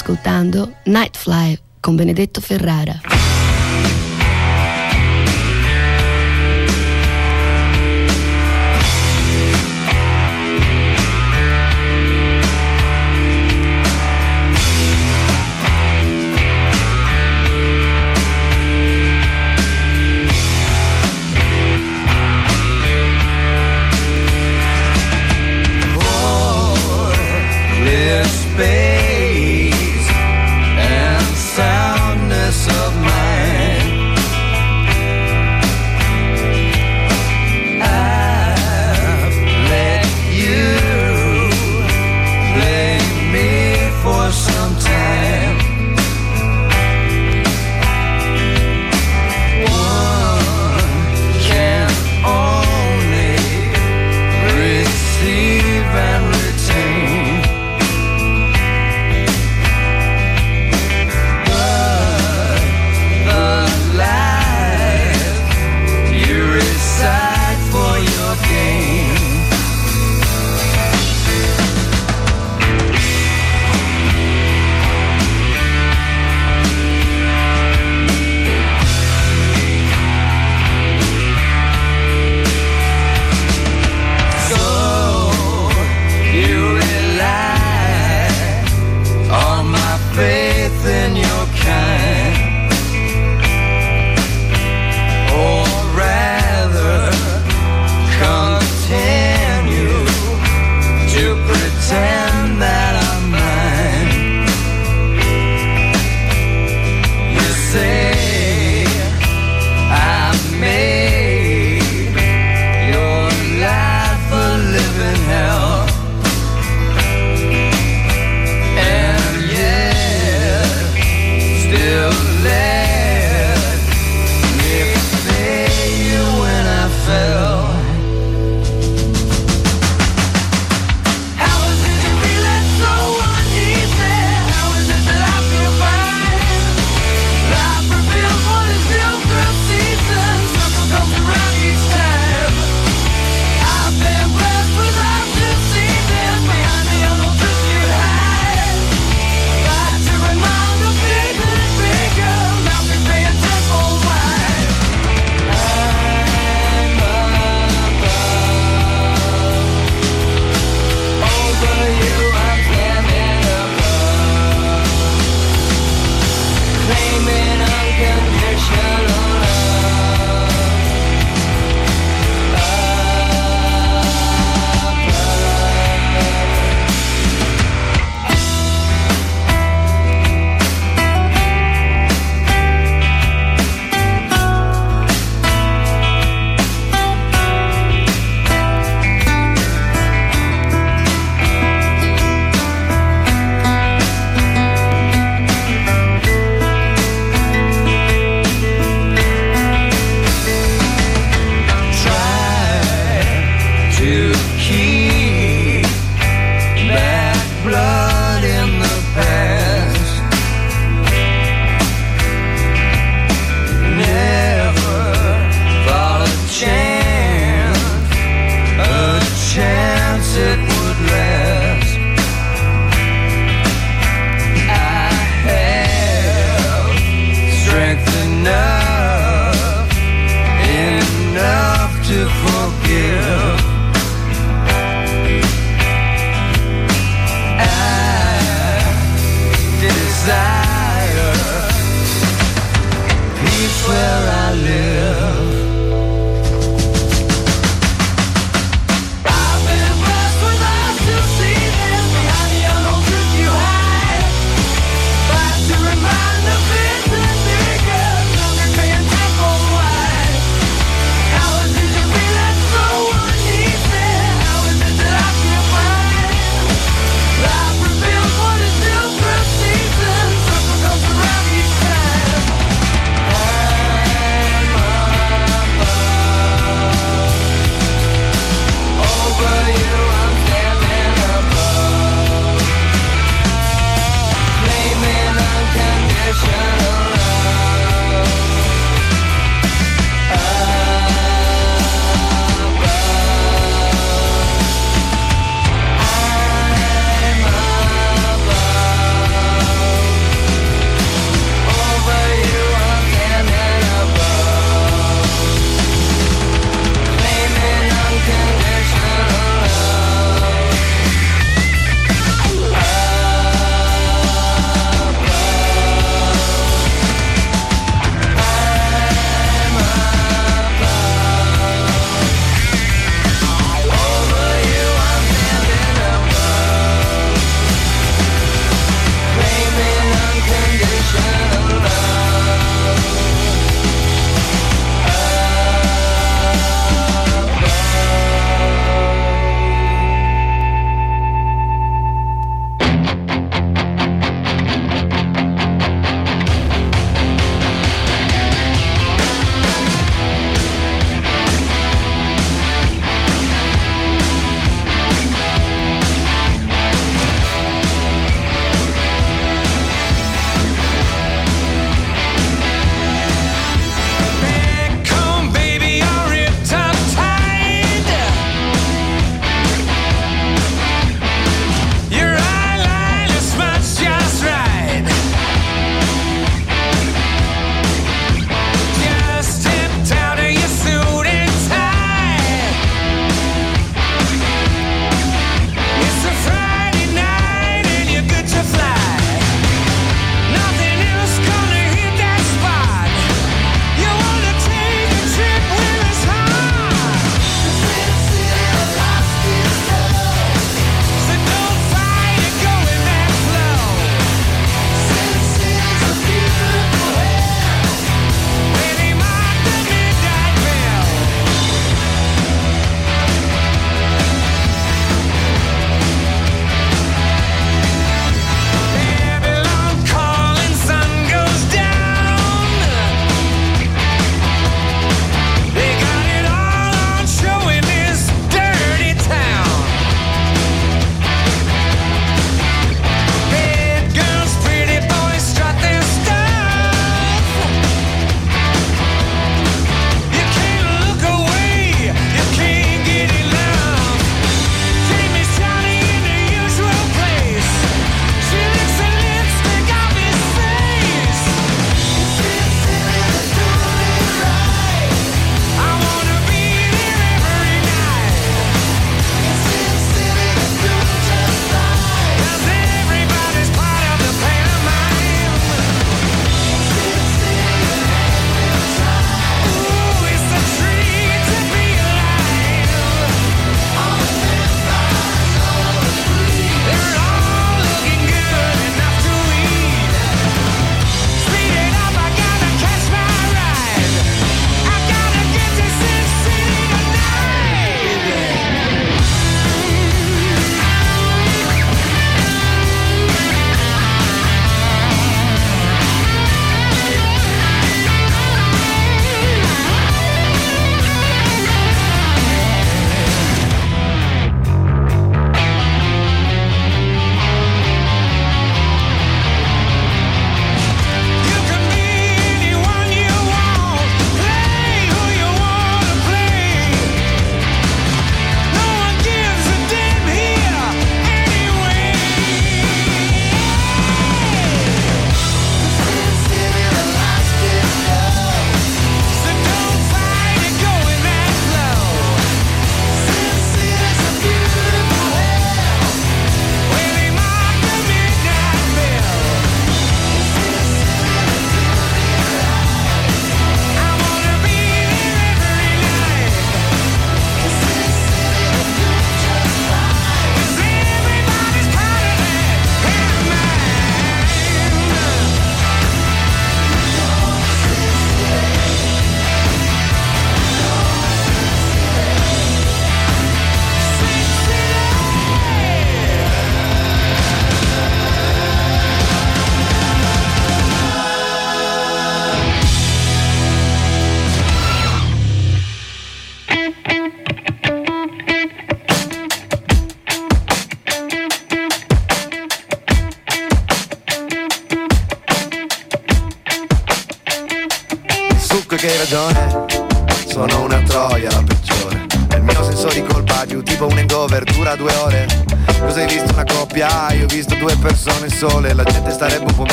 ascoltando 0.00 0.76
Nightfly 0.84 1.58
con 1.78 1.94
Benedetto 1.94 2.40
Ferrara. 2.40 3.09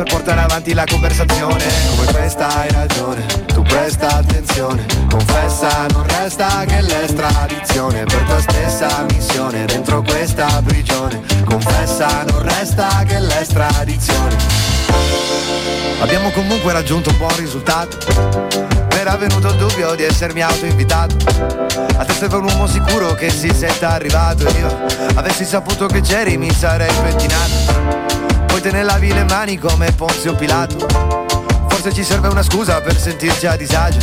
Per 0.00 0.12
portare 0.14 0.40
avanti 0.40 0.72
la 0.72 0.84
conversazione. 0.88 1.62
Come 1.94 2.12
questa 2.12 2.48
hai 2.56 2.70
ragione, 2.70 3.26
tu 3.46 3.60
presta 3.60 4.16
attenzione. 4.16 4.86
Confessa, 5.10 5.86
non 5.90 6.06
resta 6.06 6.64
che 6.64 6.80
l'estradizione 6.80 8.04
Per 8.04 8.22
tua 8.22 8.40
stessa 8.40 9.04
missione 9.12 9.66
dentro 9.66 10.00
questa 10.00 10.62
prigione. 10.64 11.20
Confessa, 11.44 12.22
non 12.22 12.42
resta 12.42 13.02
che 13.06 13.18
l'estradizione. 13.18 14.36
Abbiamo 16.00 16.30
comunque 16.30 16.72
raggiunto 16.72 17.10
un 17.10 17.18
buon 17.18 17.36
risultato. 17.36 17.98
Era 18.88 19.16
venuto 19.16 19.48
il 19.48 19.56
dubbio 19.56 19.94
di 19.96 20.04
essermi 20.04 20.40
autoinvitato. 20.40 21.16
A 21.96 22.04
te 22.06 22.12
serve 22.14 22.36
un 22.36 22.44
uomo 22.44 22.66
sicuro 22.66 23.12
che 23.14 23.28
si 23.28 23.52
senta 23.52 23.90
arrivato. 23.90 24.48
Io 24.48 24.86
avessi 25.14 25.44
saputo 25.44 25.86
che 25.86 26.00
c'eri 26.00 26.38
mi 26.38 26.50
sarei 26.50 26.92
pettinato 27.02 27.99
Poi 28.50 28.60
te 28.60 28.72
ne 28.72 28.82
lavi 28.82 29.12
le 29.12 29.24
mani 29.24 29.58
come 29.58 29.92
Ponzio 29.92 30.34
Pilato. 30.34 30.86
Forse 31.68 31.92
ci 31.94 32.02
serve 32.02 32.26
una 32.26 32.42
scusa 32.42 32.80
per 32.80 32.98
sentirci 32.98 33.46
a 33.46 33.54
disagio. 33.54 34.00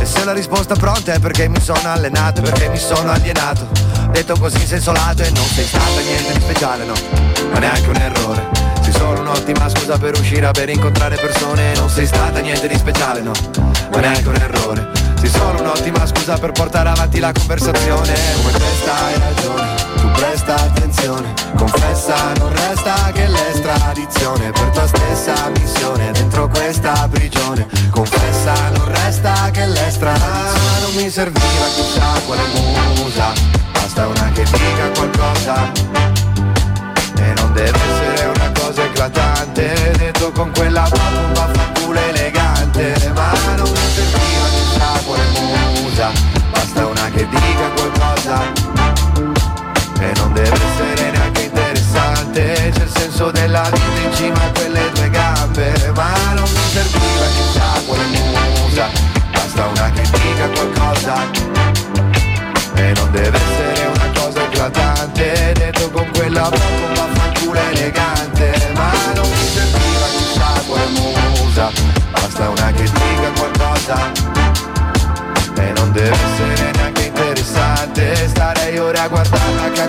E 0.00 0.04
se 0.06 0.24
la 0.24 0.32
risposta 0.32 0.74
pronta 0.74 1.12
è 1.12 1.18
perché 1.18 1.48
mi 1.48 1.60
sono 1.60 1.80
allenato 1.84 2.40
Perché 2.40 2.68
mi 2.68 2.78
sono 2.78 3.10
alienato. 3.10 3.68
Detto 4.10 4.34
così 4.38 4.60
in 4.60 4.66
senso 4.66 4.92
lato 4.92 5.22
e 5.22 5.30
non 5.30 5.44
sei 5.44 5.66
stata 5.66 6.00
niente 6.00 6.32
di 6.32 6.40
speciale 6.40 6.84
no. 6.84 6.94
Ma 7.52 7.58
neanche 7.58 7.88
un 7.88 7.96
errore. 7.96 8.48
Sei 8.80 8.92
solo 8.92 9.20
un'ottima 9.20 9.68
scusa 9.68 9.98
per 9.98 10.18
uscire 10.18 10.50
e 10.50 10.72
incontrare 10.72 11.16
persone. 11.16 11.74
Non 11.74 11.90
sei 11.90 12.06
stata 12.06 12.38
niente 12.40 12.66
di 12.68 12.76
speciale, 12.76 13.20
no, 13.20 13.32
ma 13.92 14.00
neanche 14.00 14.28
un 14.28 14.36
errore 14.36 14.95
Sei 15.26 15.40
solo 15.40 15.60
un'ottima 15.60 16.06
scusa 16.06 16.38
per 16.38 16.52
portare 16.52 16.88
avanti 16.88 17.18
la 17.18 17.32
conversazione. 17.32 18.14
Come 18.36 18.52
questa 18.52 19.06
hai 19.06 19.18
ragione, 19.18 19.74
tu 19.96 20.10
presta 20.12 20.54
attenzione. 20.54 21.34
Confessa, 21.56 22.32
non 22.38 22.52
resta 22.52 23.10
che 23.12 23.26
l'estradizione 23.26 24.52
Per 24.52 24.68
tua 24.68 24.86
stessa 24.86 25.48
missione 25.58 26.12
dentro 26.12 26.46
questa 26.46 27.08
prigione. 27.10 27.66
Confessa, 27.90 28.52
non 28.70 28.88
resta 28.88 29.50
che 29.50 29.66
l'estradizione 29.66 30.80
Non 30.82 30.94
mi 30.94 31.10
serviva 31.10 31.66
chissà 31.74 32.20
quale 32.24 32.42
musa 32.94 33.32
Basta 33.72 34.06
una 34.06 34.30
che 34.30 34.44
dica 34.44 34.90
qualcosa. 34.94 35.72
E 37.16 37.32
non 37.34 37.52
deve 37.52 37.76
essere 37.76 38.26
una 38.28 38.52
cosa 38.60 38.84
eclatante 38.84 39.92
Detto 39.98 40.30
con 40.30 40.52
quella 40.52 40.88
bomba 40.88 41.48
fanculo 41.52 41.98
elegante. 41.98 43.12
Ma 43.12 43.32
non 43.56 43.75
musa 45.96 46.12
Basta 46.50 46.86
una 46.86 47.10
che 47.10 47.26
dica 47.26 47.70
qualcosa 47.74 48.52
E 49.98 50.12
non 50.16 50.32
deve 50.34 50.52
essere 50.52 51.10
neanche 51.10 51.42
interessante 51.44 52.72
C'è 52.74 52.82
il 52.82 52.90
senso 52.90 53.30
della 53.30 53.62
vita 53.70 54.00
in 54.06 54.14
cima 54.14 54.42
a 54.42 54.50
quelle 54.52 54.90
due 54.92 55.10
gambe 55.10 55.92
Ma 55.94 56.12
non 56.34 56.44
mi 56.44 56.68
serviva 56.72 57.26
chissà 57.34 57.82
quale 57.86 58.04
musa 58.04 58.88
Basta 59.32 59.64
una 59.64 59.90
che 59.90 60.02
dica 60.02 60.48
qualcosa 60.54 61.54
e 62.74 62.92
non 62.96 63.10
deve 63.10 63.38
essere 63.38 63.86
una 63.86 64.10
cosa 64.20 64.42
eclatante 64.42 65.52
Detto 65.54 65.90
con 65.90 66.06
quella 66.12 66.42
bomba 66.50 67.08
fanculo 67.14 67.58
elegante 67.70 68.70
Ma 68.74 68.90
non 69.14 69.26
mi 69.26 69.46
serviva 69.46 70.06
chissà 70.14 70.62
quale 70.66 70.86
musa 70.88 71.70
Basta 72.10 72.50
una 72.50 72.70
che 72.72 72.82
dica 72.82 73.30
qualcosa 73.34 74.75
deve 76.06 76.16
essere 76.24 76.70
neanche 76.72 77.06
interessante 77.06 78.28
Starei 78.28 78.78
ora 78.78 79.02
a 79.02 79.08
guardarla 79.08 79.70
che 79.70 79.80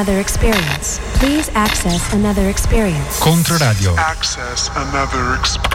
another 0.00 0.18
experience. 0.18 0.98
Please 1.18 1.50
access 1.50 2.14
another 2.14 2.48
experience. 2.48 3.20
Controradio. 3.20 3.94
Access 3.98 4.70
another 4.74 5.34
experience. 5.38 5.69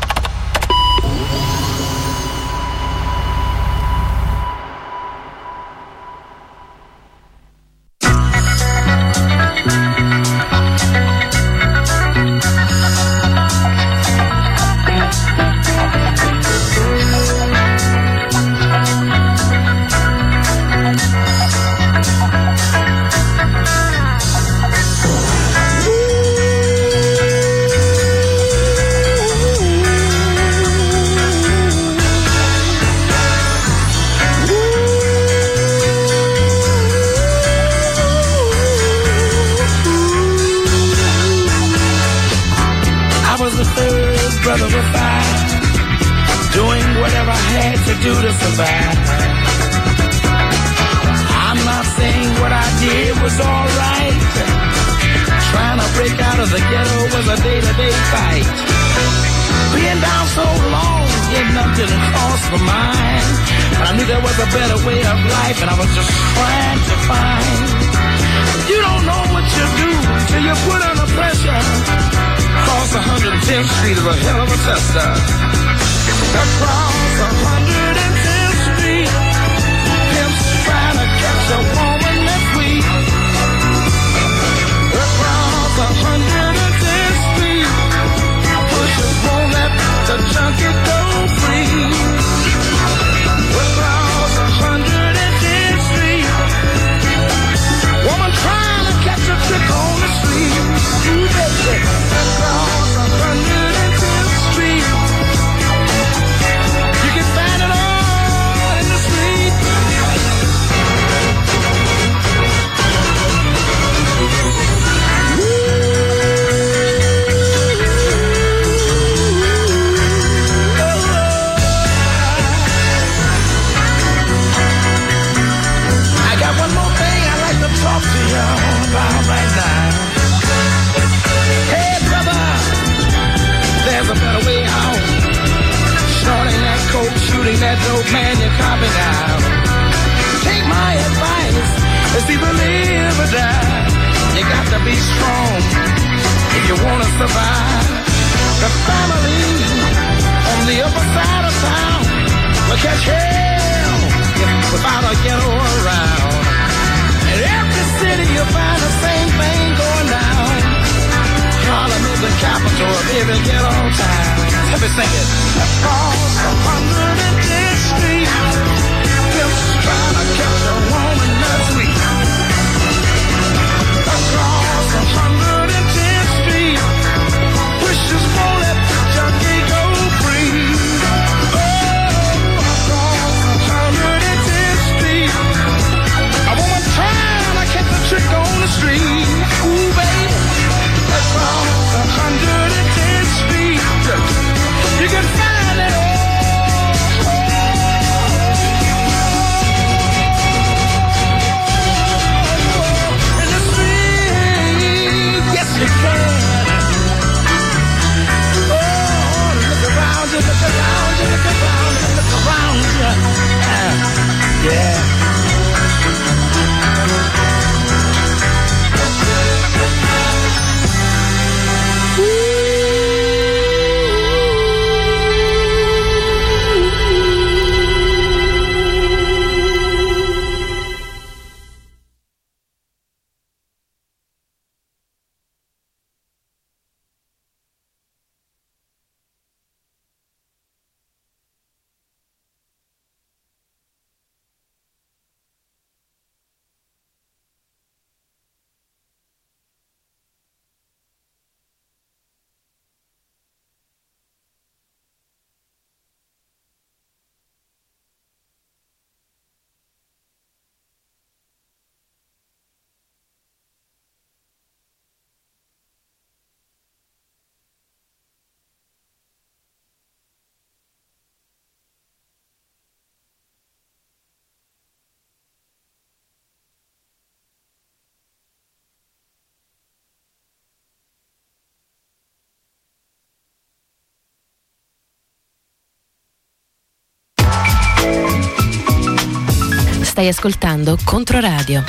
Stai 290.16 290.30
ascoltando 290.30 290.98
Controradio. 291.04 291.84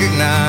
Recognize 0.00 0.39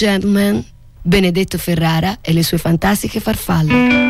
Gentleman, 0.00 0.64
Benedetto 1.02 1.58
Ferrara 1.58 2.20
e 2.22 2.32
le 2.32 2.42
sue 2.42 2.56
fantastiche 2.56 3.20
farfalle. 3.20 4.08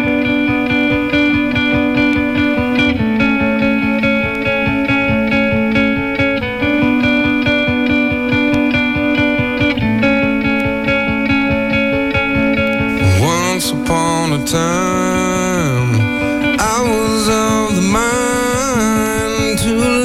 time 14.47 15.95
I 16.59 16.81
was 16.83 17.29
of 17.29 17.75
the 17.77 17.83
mind 17.83 19.59
to 19.59 20.00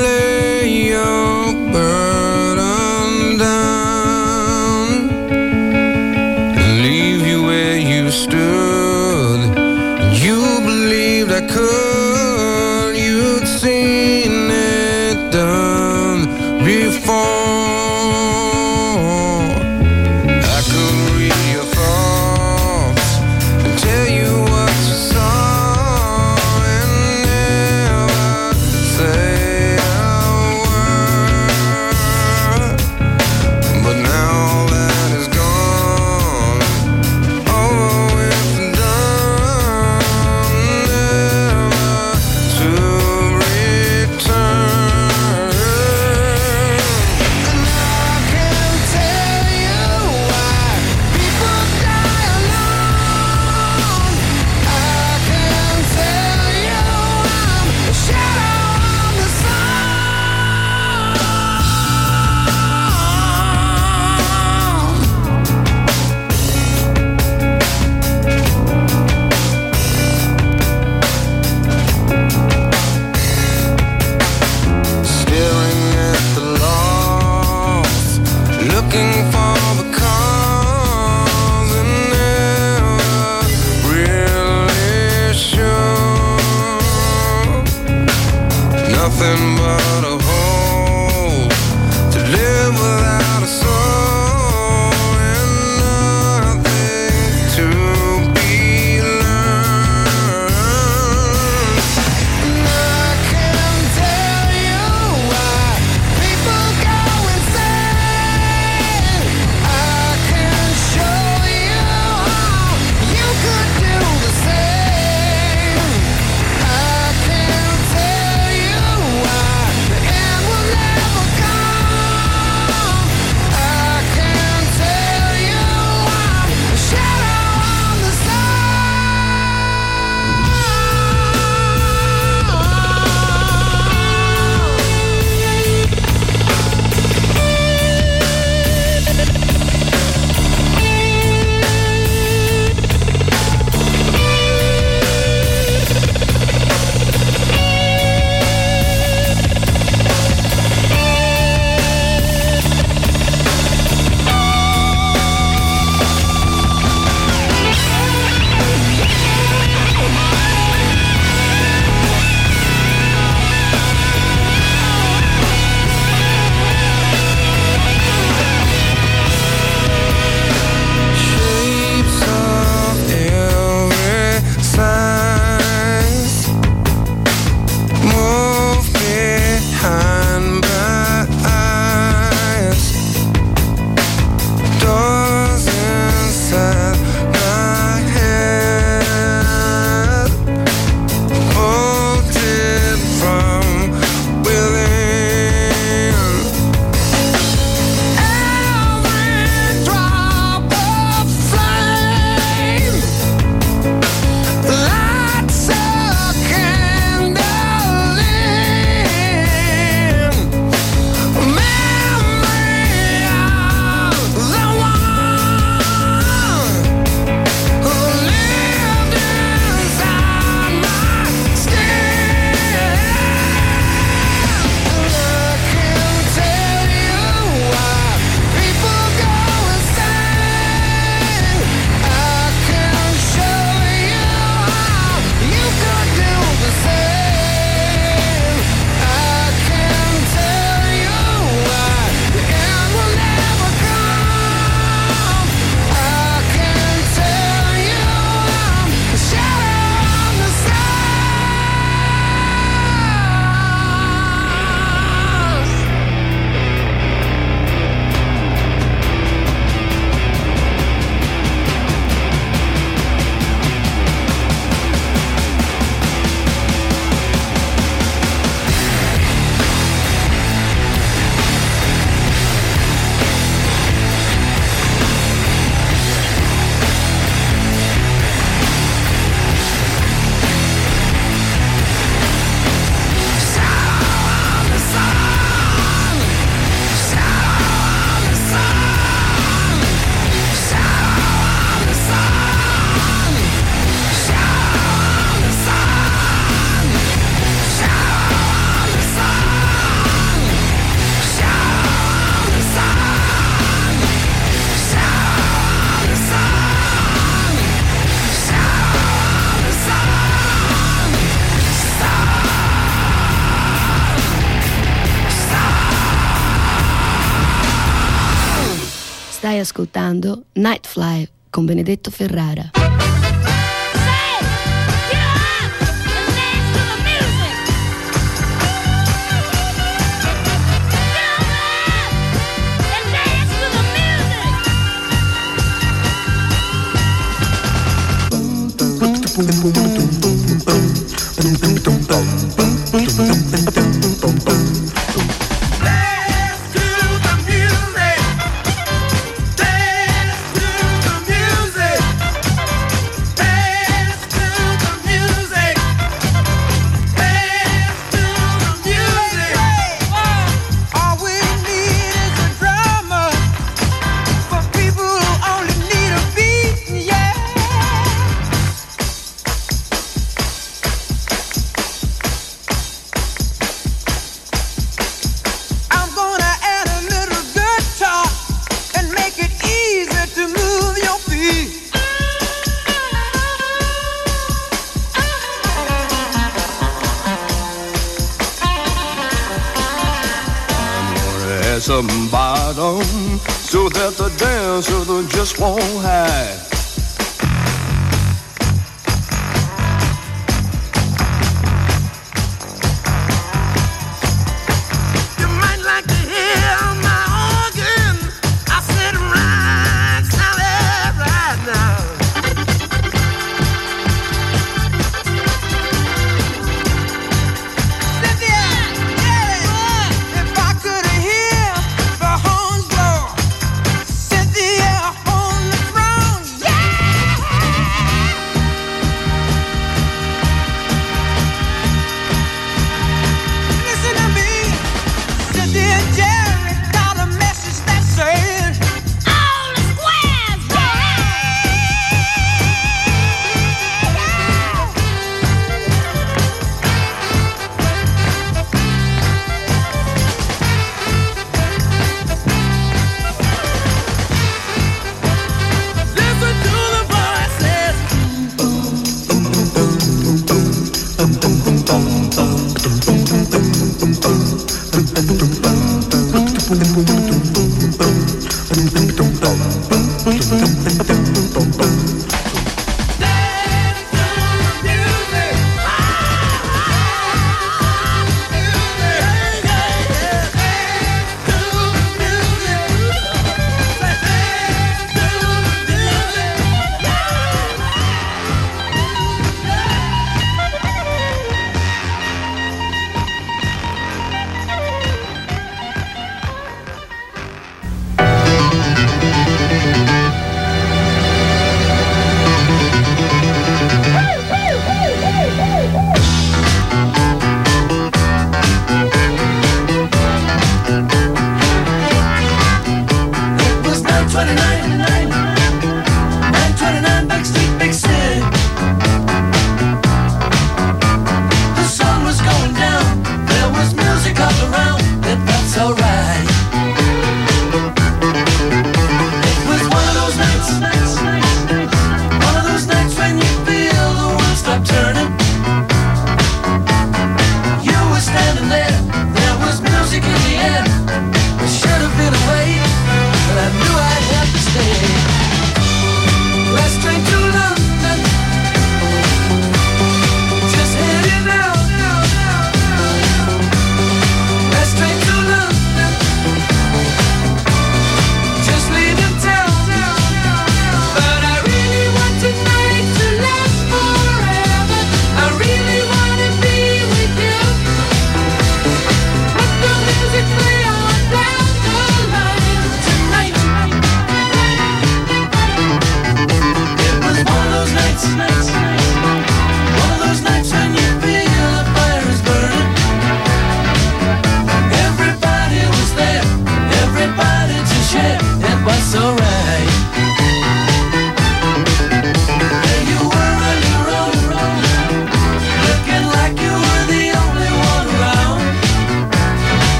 Nightfly 320.66 321.30
con 321.52 321.66
Benedetto 321.66 322.10
Ferrara. 322.10 322.72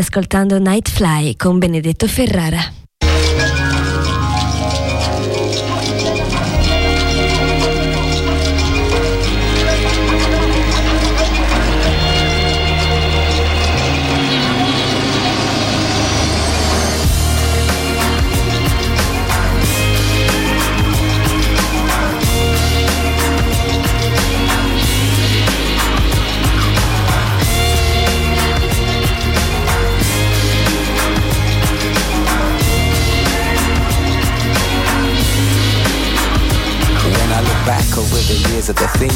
Ascoltando 0.00 0.58
Nightfly 0.58 1.36
con 1.36 1.58
Benedetto 1.58 2.08
Ferrara. 2.08 2.79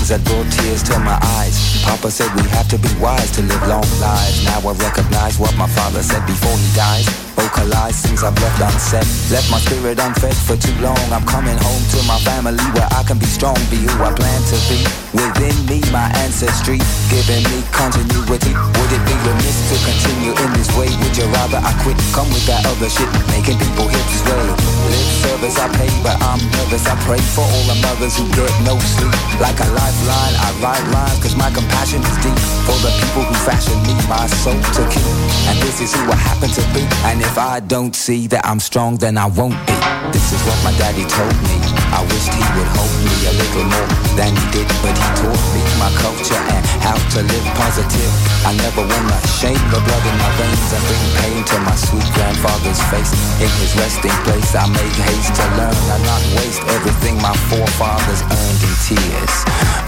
Things 0.04 0.20
that 0.20 0.24
brought 0.28 0.50
tears 0.52 0.82
to 0.82 0.98
my 1.00 1.18
eyes, 1.40 1.82
Papa 1.82 2.10
said 2.10 2.28
we 2.36 2.42
have 2.50 2.68
to 2.68 2.78
be 2.78 2.88
wise 3.00 3.30
to 3.32 3.42
live 3.42 3.62
long 3.68 3.86
lives. 4.00 4.44
Now 4.44 4.60
I 4.60 4.72
recognize 4.72 5.38
what 5.38 5.56
my 5.56 5.68
father 5.68 6.02
said 6.02 6.24
before 6.26 6.56
he 6.56 6.68
dies. 6.74 7.08
Vocalize 7.36 8.02
things 8.02 8.22
I've 8.22 8.36
left 8.40 8.60
unsaid. 8.60 9.06
Left 9.32 9.50
my 9.50 9.58
spirit 9.58 9.98
unfed 9.98 10.36
for 10.36 10.56
too 10.56 10.74
long. 10.82 10.98
I'm 11.12 11.24
coming 11.24 11.56
home 11.56 11.82
to 11.96 11.98
my 12.06 12.18
family 12.20 12.64
where 12.76 12.88
I 12.92 13.02
can 13.04 13.18
be 13.18 13.26
strong, 13.26 13.56
be 13.70 13.76
who 13.76 14.02
I 14.02 14.12
plan 14.12 14.42
to 14.42 14.56
be. 14.68 15.03
Within 15.14 15.54
me, 15.70 15.78
my 15.94 16.10
ancestry, 16.26 16.82
giving 17.06 17.46
me 17.46 17.62
continuity. 17.70 18.50
Would 18.50 18.90
it 18.90 19.02
be 19.06 19.14
remiss 19.22 19.58
to 19.70 19.76
continue 19.86 20.34
in 20.34 20.50
this 20.58 20.66
way? 20.74 20.90
Would 20.90 21.14
you 21.14 21.30
rather 21.30 21.62
I 21.62 21.70
quit? 21.86 21.94
Come 22.10 22.26
with 22.34 22.42
that 22.50 22.66
other 22.66 22.90
shit, 22.90 23.06
making 23.30 23.62
people 23.62 23.86
hips 23.86 24.18
sway. 24.26 24.42
Lip 24.90 25.06
service 25.22 25.54
I 25.54 25.70
pay, 25.78 25.86
but 26.02 26.18
I'm 26.18 26.42
nervous. 26.58 26.82
I 26.90 26.98
pray 27.06 27.22
for 27.30 27.46
all 27.46 27.64
the 27.70 27.78
mothers 27.78 28.18
who 28.18 28.26
get 28.34 28.50
no 28.66 28.74
sleep. 28.82 29.14
Like 29.38 29.54
a 29.62 29.68
lifeline, 29.70 30.34
I 30.34 30.50
write 30.58 30.82
lines, 30.90 31.22
cause 31.22 31.38
my 31.38 31.50
compassion 31.54 32.02
is 32.02 32.16
deep. 32.18 32.38
For 32.66 32.74
the 32.82 32.90
people 32.98 33.22
who 33.22 33.34
fashion 33.46 33.78
me, 33.86 33.94
my 34.10 34.26
soul 34.42 34.58
to 34.58 34.82
keep. 34.90 35.06
And 35.46 35.56
this 35.62 35.78
is 35.78 35.94
who 35.94 36.10
I 36.10 36.18
happen 36.18 36.50
to 36.50 36.62
be. 36.74 36.82
And 37.06 37.22
if 37.22 37.38
I 37.38 37.60
don't 37.60 37.94
see 37.94 38.26
that 38.34 38.44
I'm 38.44 38.58
strong, 38.58 38.98
then 38.98 39.16
I 39.16 39.26
won't 39.30 39.54
be. 39.66 39.93
This 40.14 40.30
is 40.30 40.42
what 40.46 40.54
my 40.62 40.70
daddy 40.78 41.02
told 41.10 41.34
me. 41.50 41.58
I 41.90 41.98
wished 42.06 42.30
he 42.30 42.46
would 42.54 42.70
hold 42.78 42.94
me 43.02 43.14
a 43.26 43.34
little 43.34 43.66
more 43.66 43.90
than 44.14 44.30
he 44.30 44.46
did, 44.54 44.68
but 44.78 44.94
he 44.94 45.08
taught 45.18 45.44
me 45.50 45.58
my 45.82 45.90
culture 45.98 46.38
and 46.38 46.62
how 46.86 46.94
to 46.94 47.18
live 47.18 47.46
positive. 47.58 48.10
I 48.46 48.54
never 48.54 48.86
wanna 48.86 49.18
shame 49.42 49.58
the 49.74 49.82
blood 49.82 50.04
in 50.06 50.16
my 50.22 50.30
veins 50.38 50.70
and 50.70 50.84
bring 50.86 51.04
pain 51.18 51.40
to 51.42 51.56
my 51.66 51.74
sweet 51.74 52.06
grandfather's 52.14 52.78
face. 52.94 53.10
In 53.42 53.50
his 53.58 53.74
resting 53.74 54.14
place, 54.22 54.54
I 54.54 54.70
make 54.70 54.94
haste 55.02 55.34
to 55.34 55.44
learn 55.58 55.74
and 55.74 56.02
not 56.06 56.22
waste 56.38 56.62
everything 56.62 57.18
my 57.18 57.34
forefathers 57.50 58.22
earned 58.22 58.62
in 58.62 58.74
tears 58.86 59.34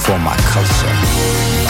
for 0.03 0.19
my 0.19 0.35
culture. 0.51 1.66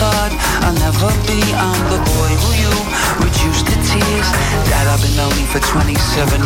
Thought 0.00 0.32
I'll 0.66 0.76
never 0.82 1.10
be. 1.28 1.38
I'm 1.54 1.82
the 1.90 2.00
boy 2.02 2.30
who 2.42 2.50
you 2.58 2.72
reduced 3.22 3.66
to 3.70 3.76
tears. 3.86 4.28
Dad, 4.66 4.86
I've 4.90 4.98
been 5.02 5.14
lonely 5.14 5.46
for 5.46 5.60
27 5.62 5.94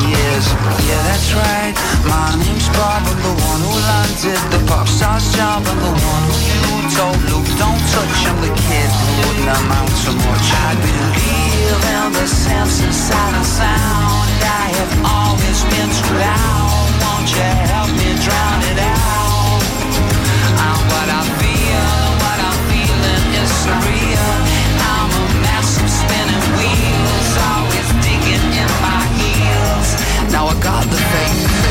years. 0.05 0.45
Yeah, 0.85 1.01
that's 1.09 1.33
right. 1.33 1.73
My 2.05 2.37
name's 2.37 2.69
Bob. 2.77 3.05
I'm 3.09 3.21
the 3.25 3.35
one 3.49 3.61
who 3.65 3.73
landed 3.73 4.41
the 4.53 4.61
pop 4.69 4.89
star's 4.89 5.25
job. 5.33 5.65
I'm 5.65 5.81
the 5.81 5.95
one 5.97 6.25
who 6.29 6.37
you 6.45 6.63
told 6.93 7.21
Luke, 7.33 7.51
don't 7.57 7.83
touch. 7.95 8.19
I'm 8.29 8.39
the 8.45 8.53
kid 8.53 8.91
who 8.93 9.09
wouldn't 9.25 9.49
amount 9.49 9.93
to 10.05 10.13
much. 10.13 10.49
I 10.69 10.71
believe 10.85 11.83
in 11.89 12.09
the 12.13 12.27
sense 12.29 12.85
inside 12.85 13.35
of 13.39 13.47
sound. 13.47 14.29
I 14.45 14.67
have 14.77 14.95
always 15.09 15.59
been 15.73 15.89
too 15.89 16.13
loud. 16.21 16.89
Won't 17.01 17.29
you 17.33 17.49
help 17.73 17.91
me 17.97 18.09
drown 18.21 18.61
it 18.73 18.81
out? 18.83 19.63
And 20.59 20.81
what 20.91 21.09
I 21.17 21.23
feel, 21.41 22.18
Now 30.31 30.47
I 30.47 30.61
got 30.61 30.85
the 30.85 30.97
faith 30.97 31.68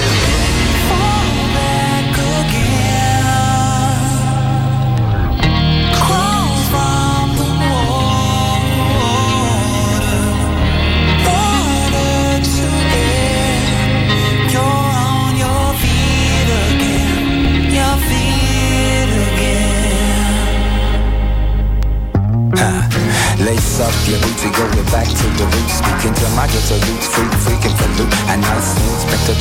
Lace 23.48 23.80
up 23.80 23.96
your 24.04 24.20
boots, 24.20 24.44
we 24.44 24.52
going 24.52 24.86
back 24.92 25.08
to 25.08 25.28
the 25.40 25.48
roots. 25.48 25.80
Speaking 25.80 26.12
to 26.12 26.28
my 26.36 26.52
ghetto 26.52 26.76
roots, 26.84 27.08
freak, 27.08 27.32
freaking 27.48 27.72
for 27.80 27.88
loot. 27.96 28.12
And 28.28 28.42
nice 28.42 28.76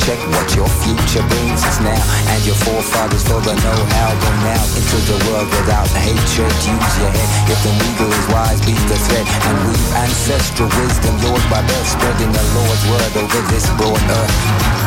check 0.07 0.19
what 0.31 0.47
your 0.55 0.67
future 0.79 1.19
brings 1.27 1.59
us 1.67 1.83
now. 1.83 1.99
And 2.31 2.39
your 2.47 2.55
forefathers 2.63 3.27
for 3.27 3.43
the 3.43 3.51
know-how 3.51 4.09
go 4.15 4.31
now 4.47 4.63
into 4.79 4.97
the 5.11 5.19
world 5.27 5.51
without 5.51 5.91
hatred. 5.91 6.55
Use 6.63 6.95
your 7.03 7.11
head. 7.11 7.29
If 7.51 7.59
the 7.67 7.73
eagle 7.83 8.07
is 8.07 8.27
wise, 8.31 8.63
beat 8.63 8.79
the 8.87 8.95
threat. 8.95 9.27
And 9.27 9.55
weave 9.67 9.91
ancestral 9.99 10.71
wisdom, 10.79 11.19
yours 11.19 11.43
by 11.51 11.59
birth, 11.67 11.87
spreading 11.91 12.31
the 12.31 12.45
Lord's 12.55 12.83
word 12.87 13.11
over 13.27 13.41
this 13.51 13.67
broad 13.75 13.99
earth. 13.99 14.86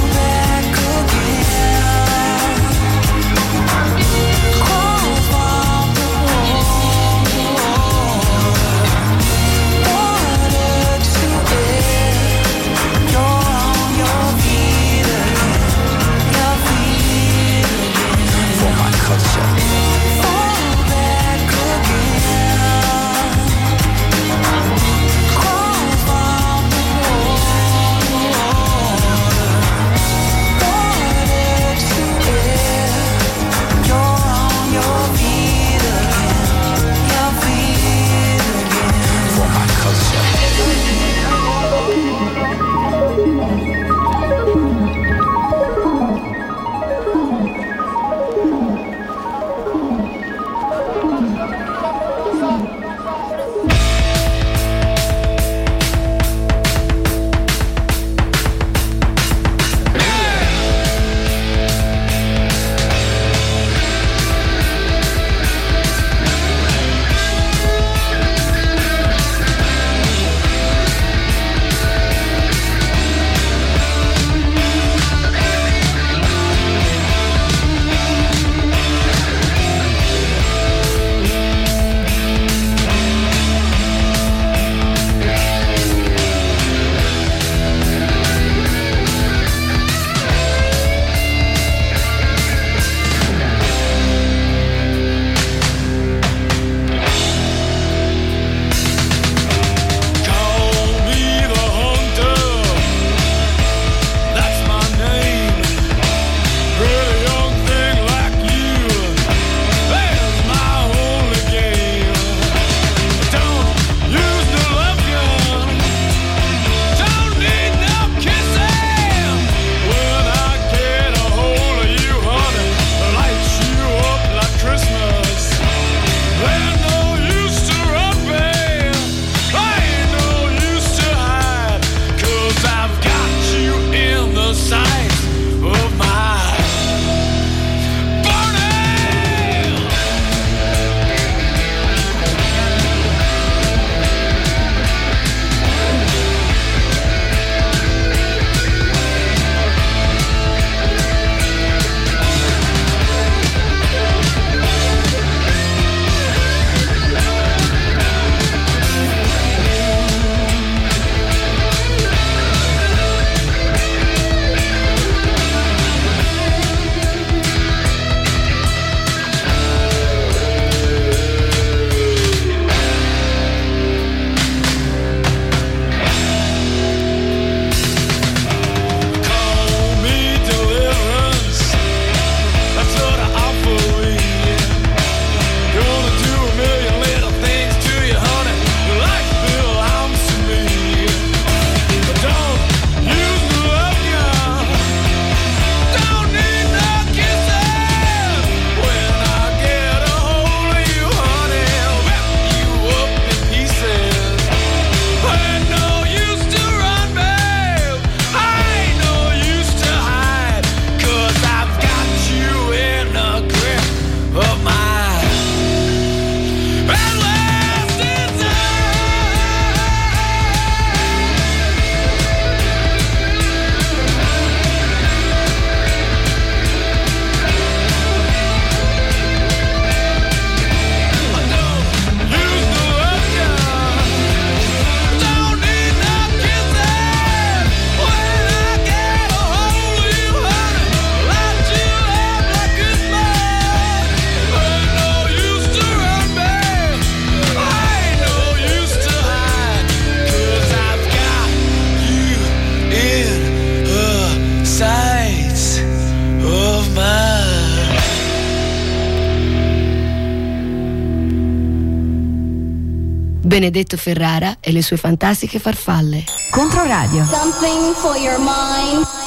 Benedetto 263.61 263.95
Ferrara 263.95 264.57
e 264.59 264.71
le 264.71 264.81
sue 264.81 264.97
fantastiche 264.97 265.59
farfalle. 265.59 266.23
Controradio. 266.49 267.23
Something 267.25 267.93
for 267.93 268.17
your 268.17 268.39
mind. 268.39 269.20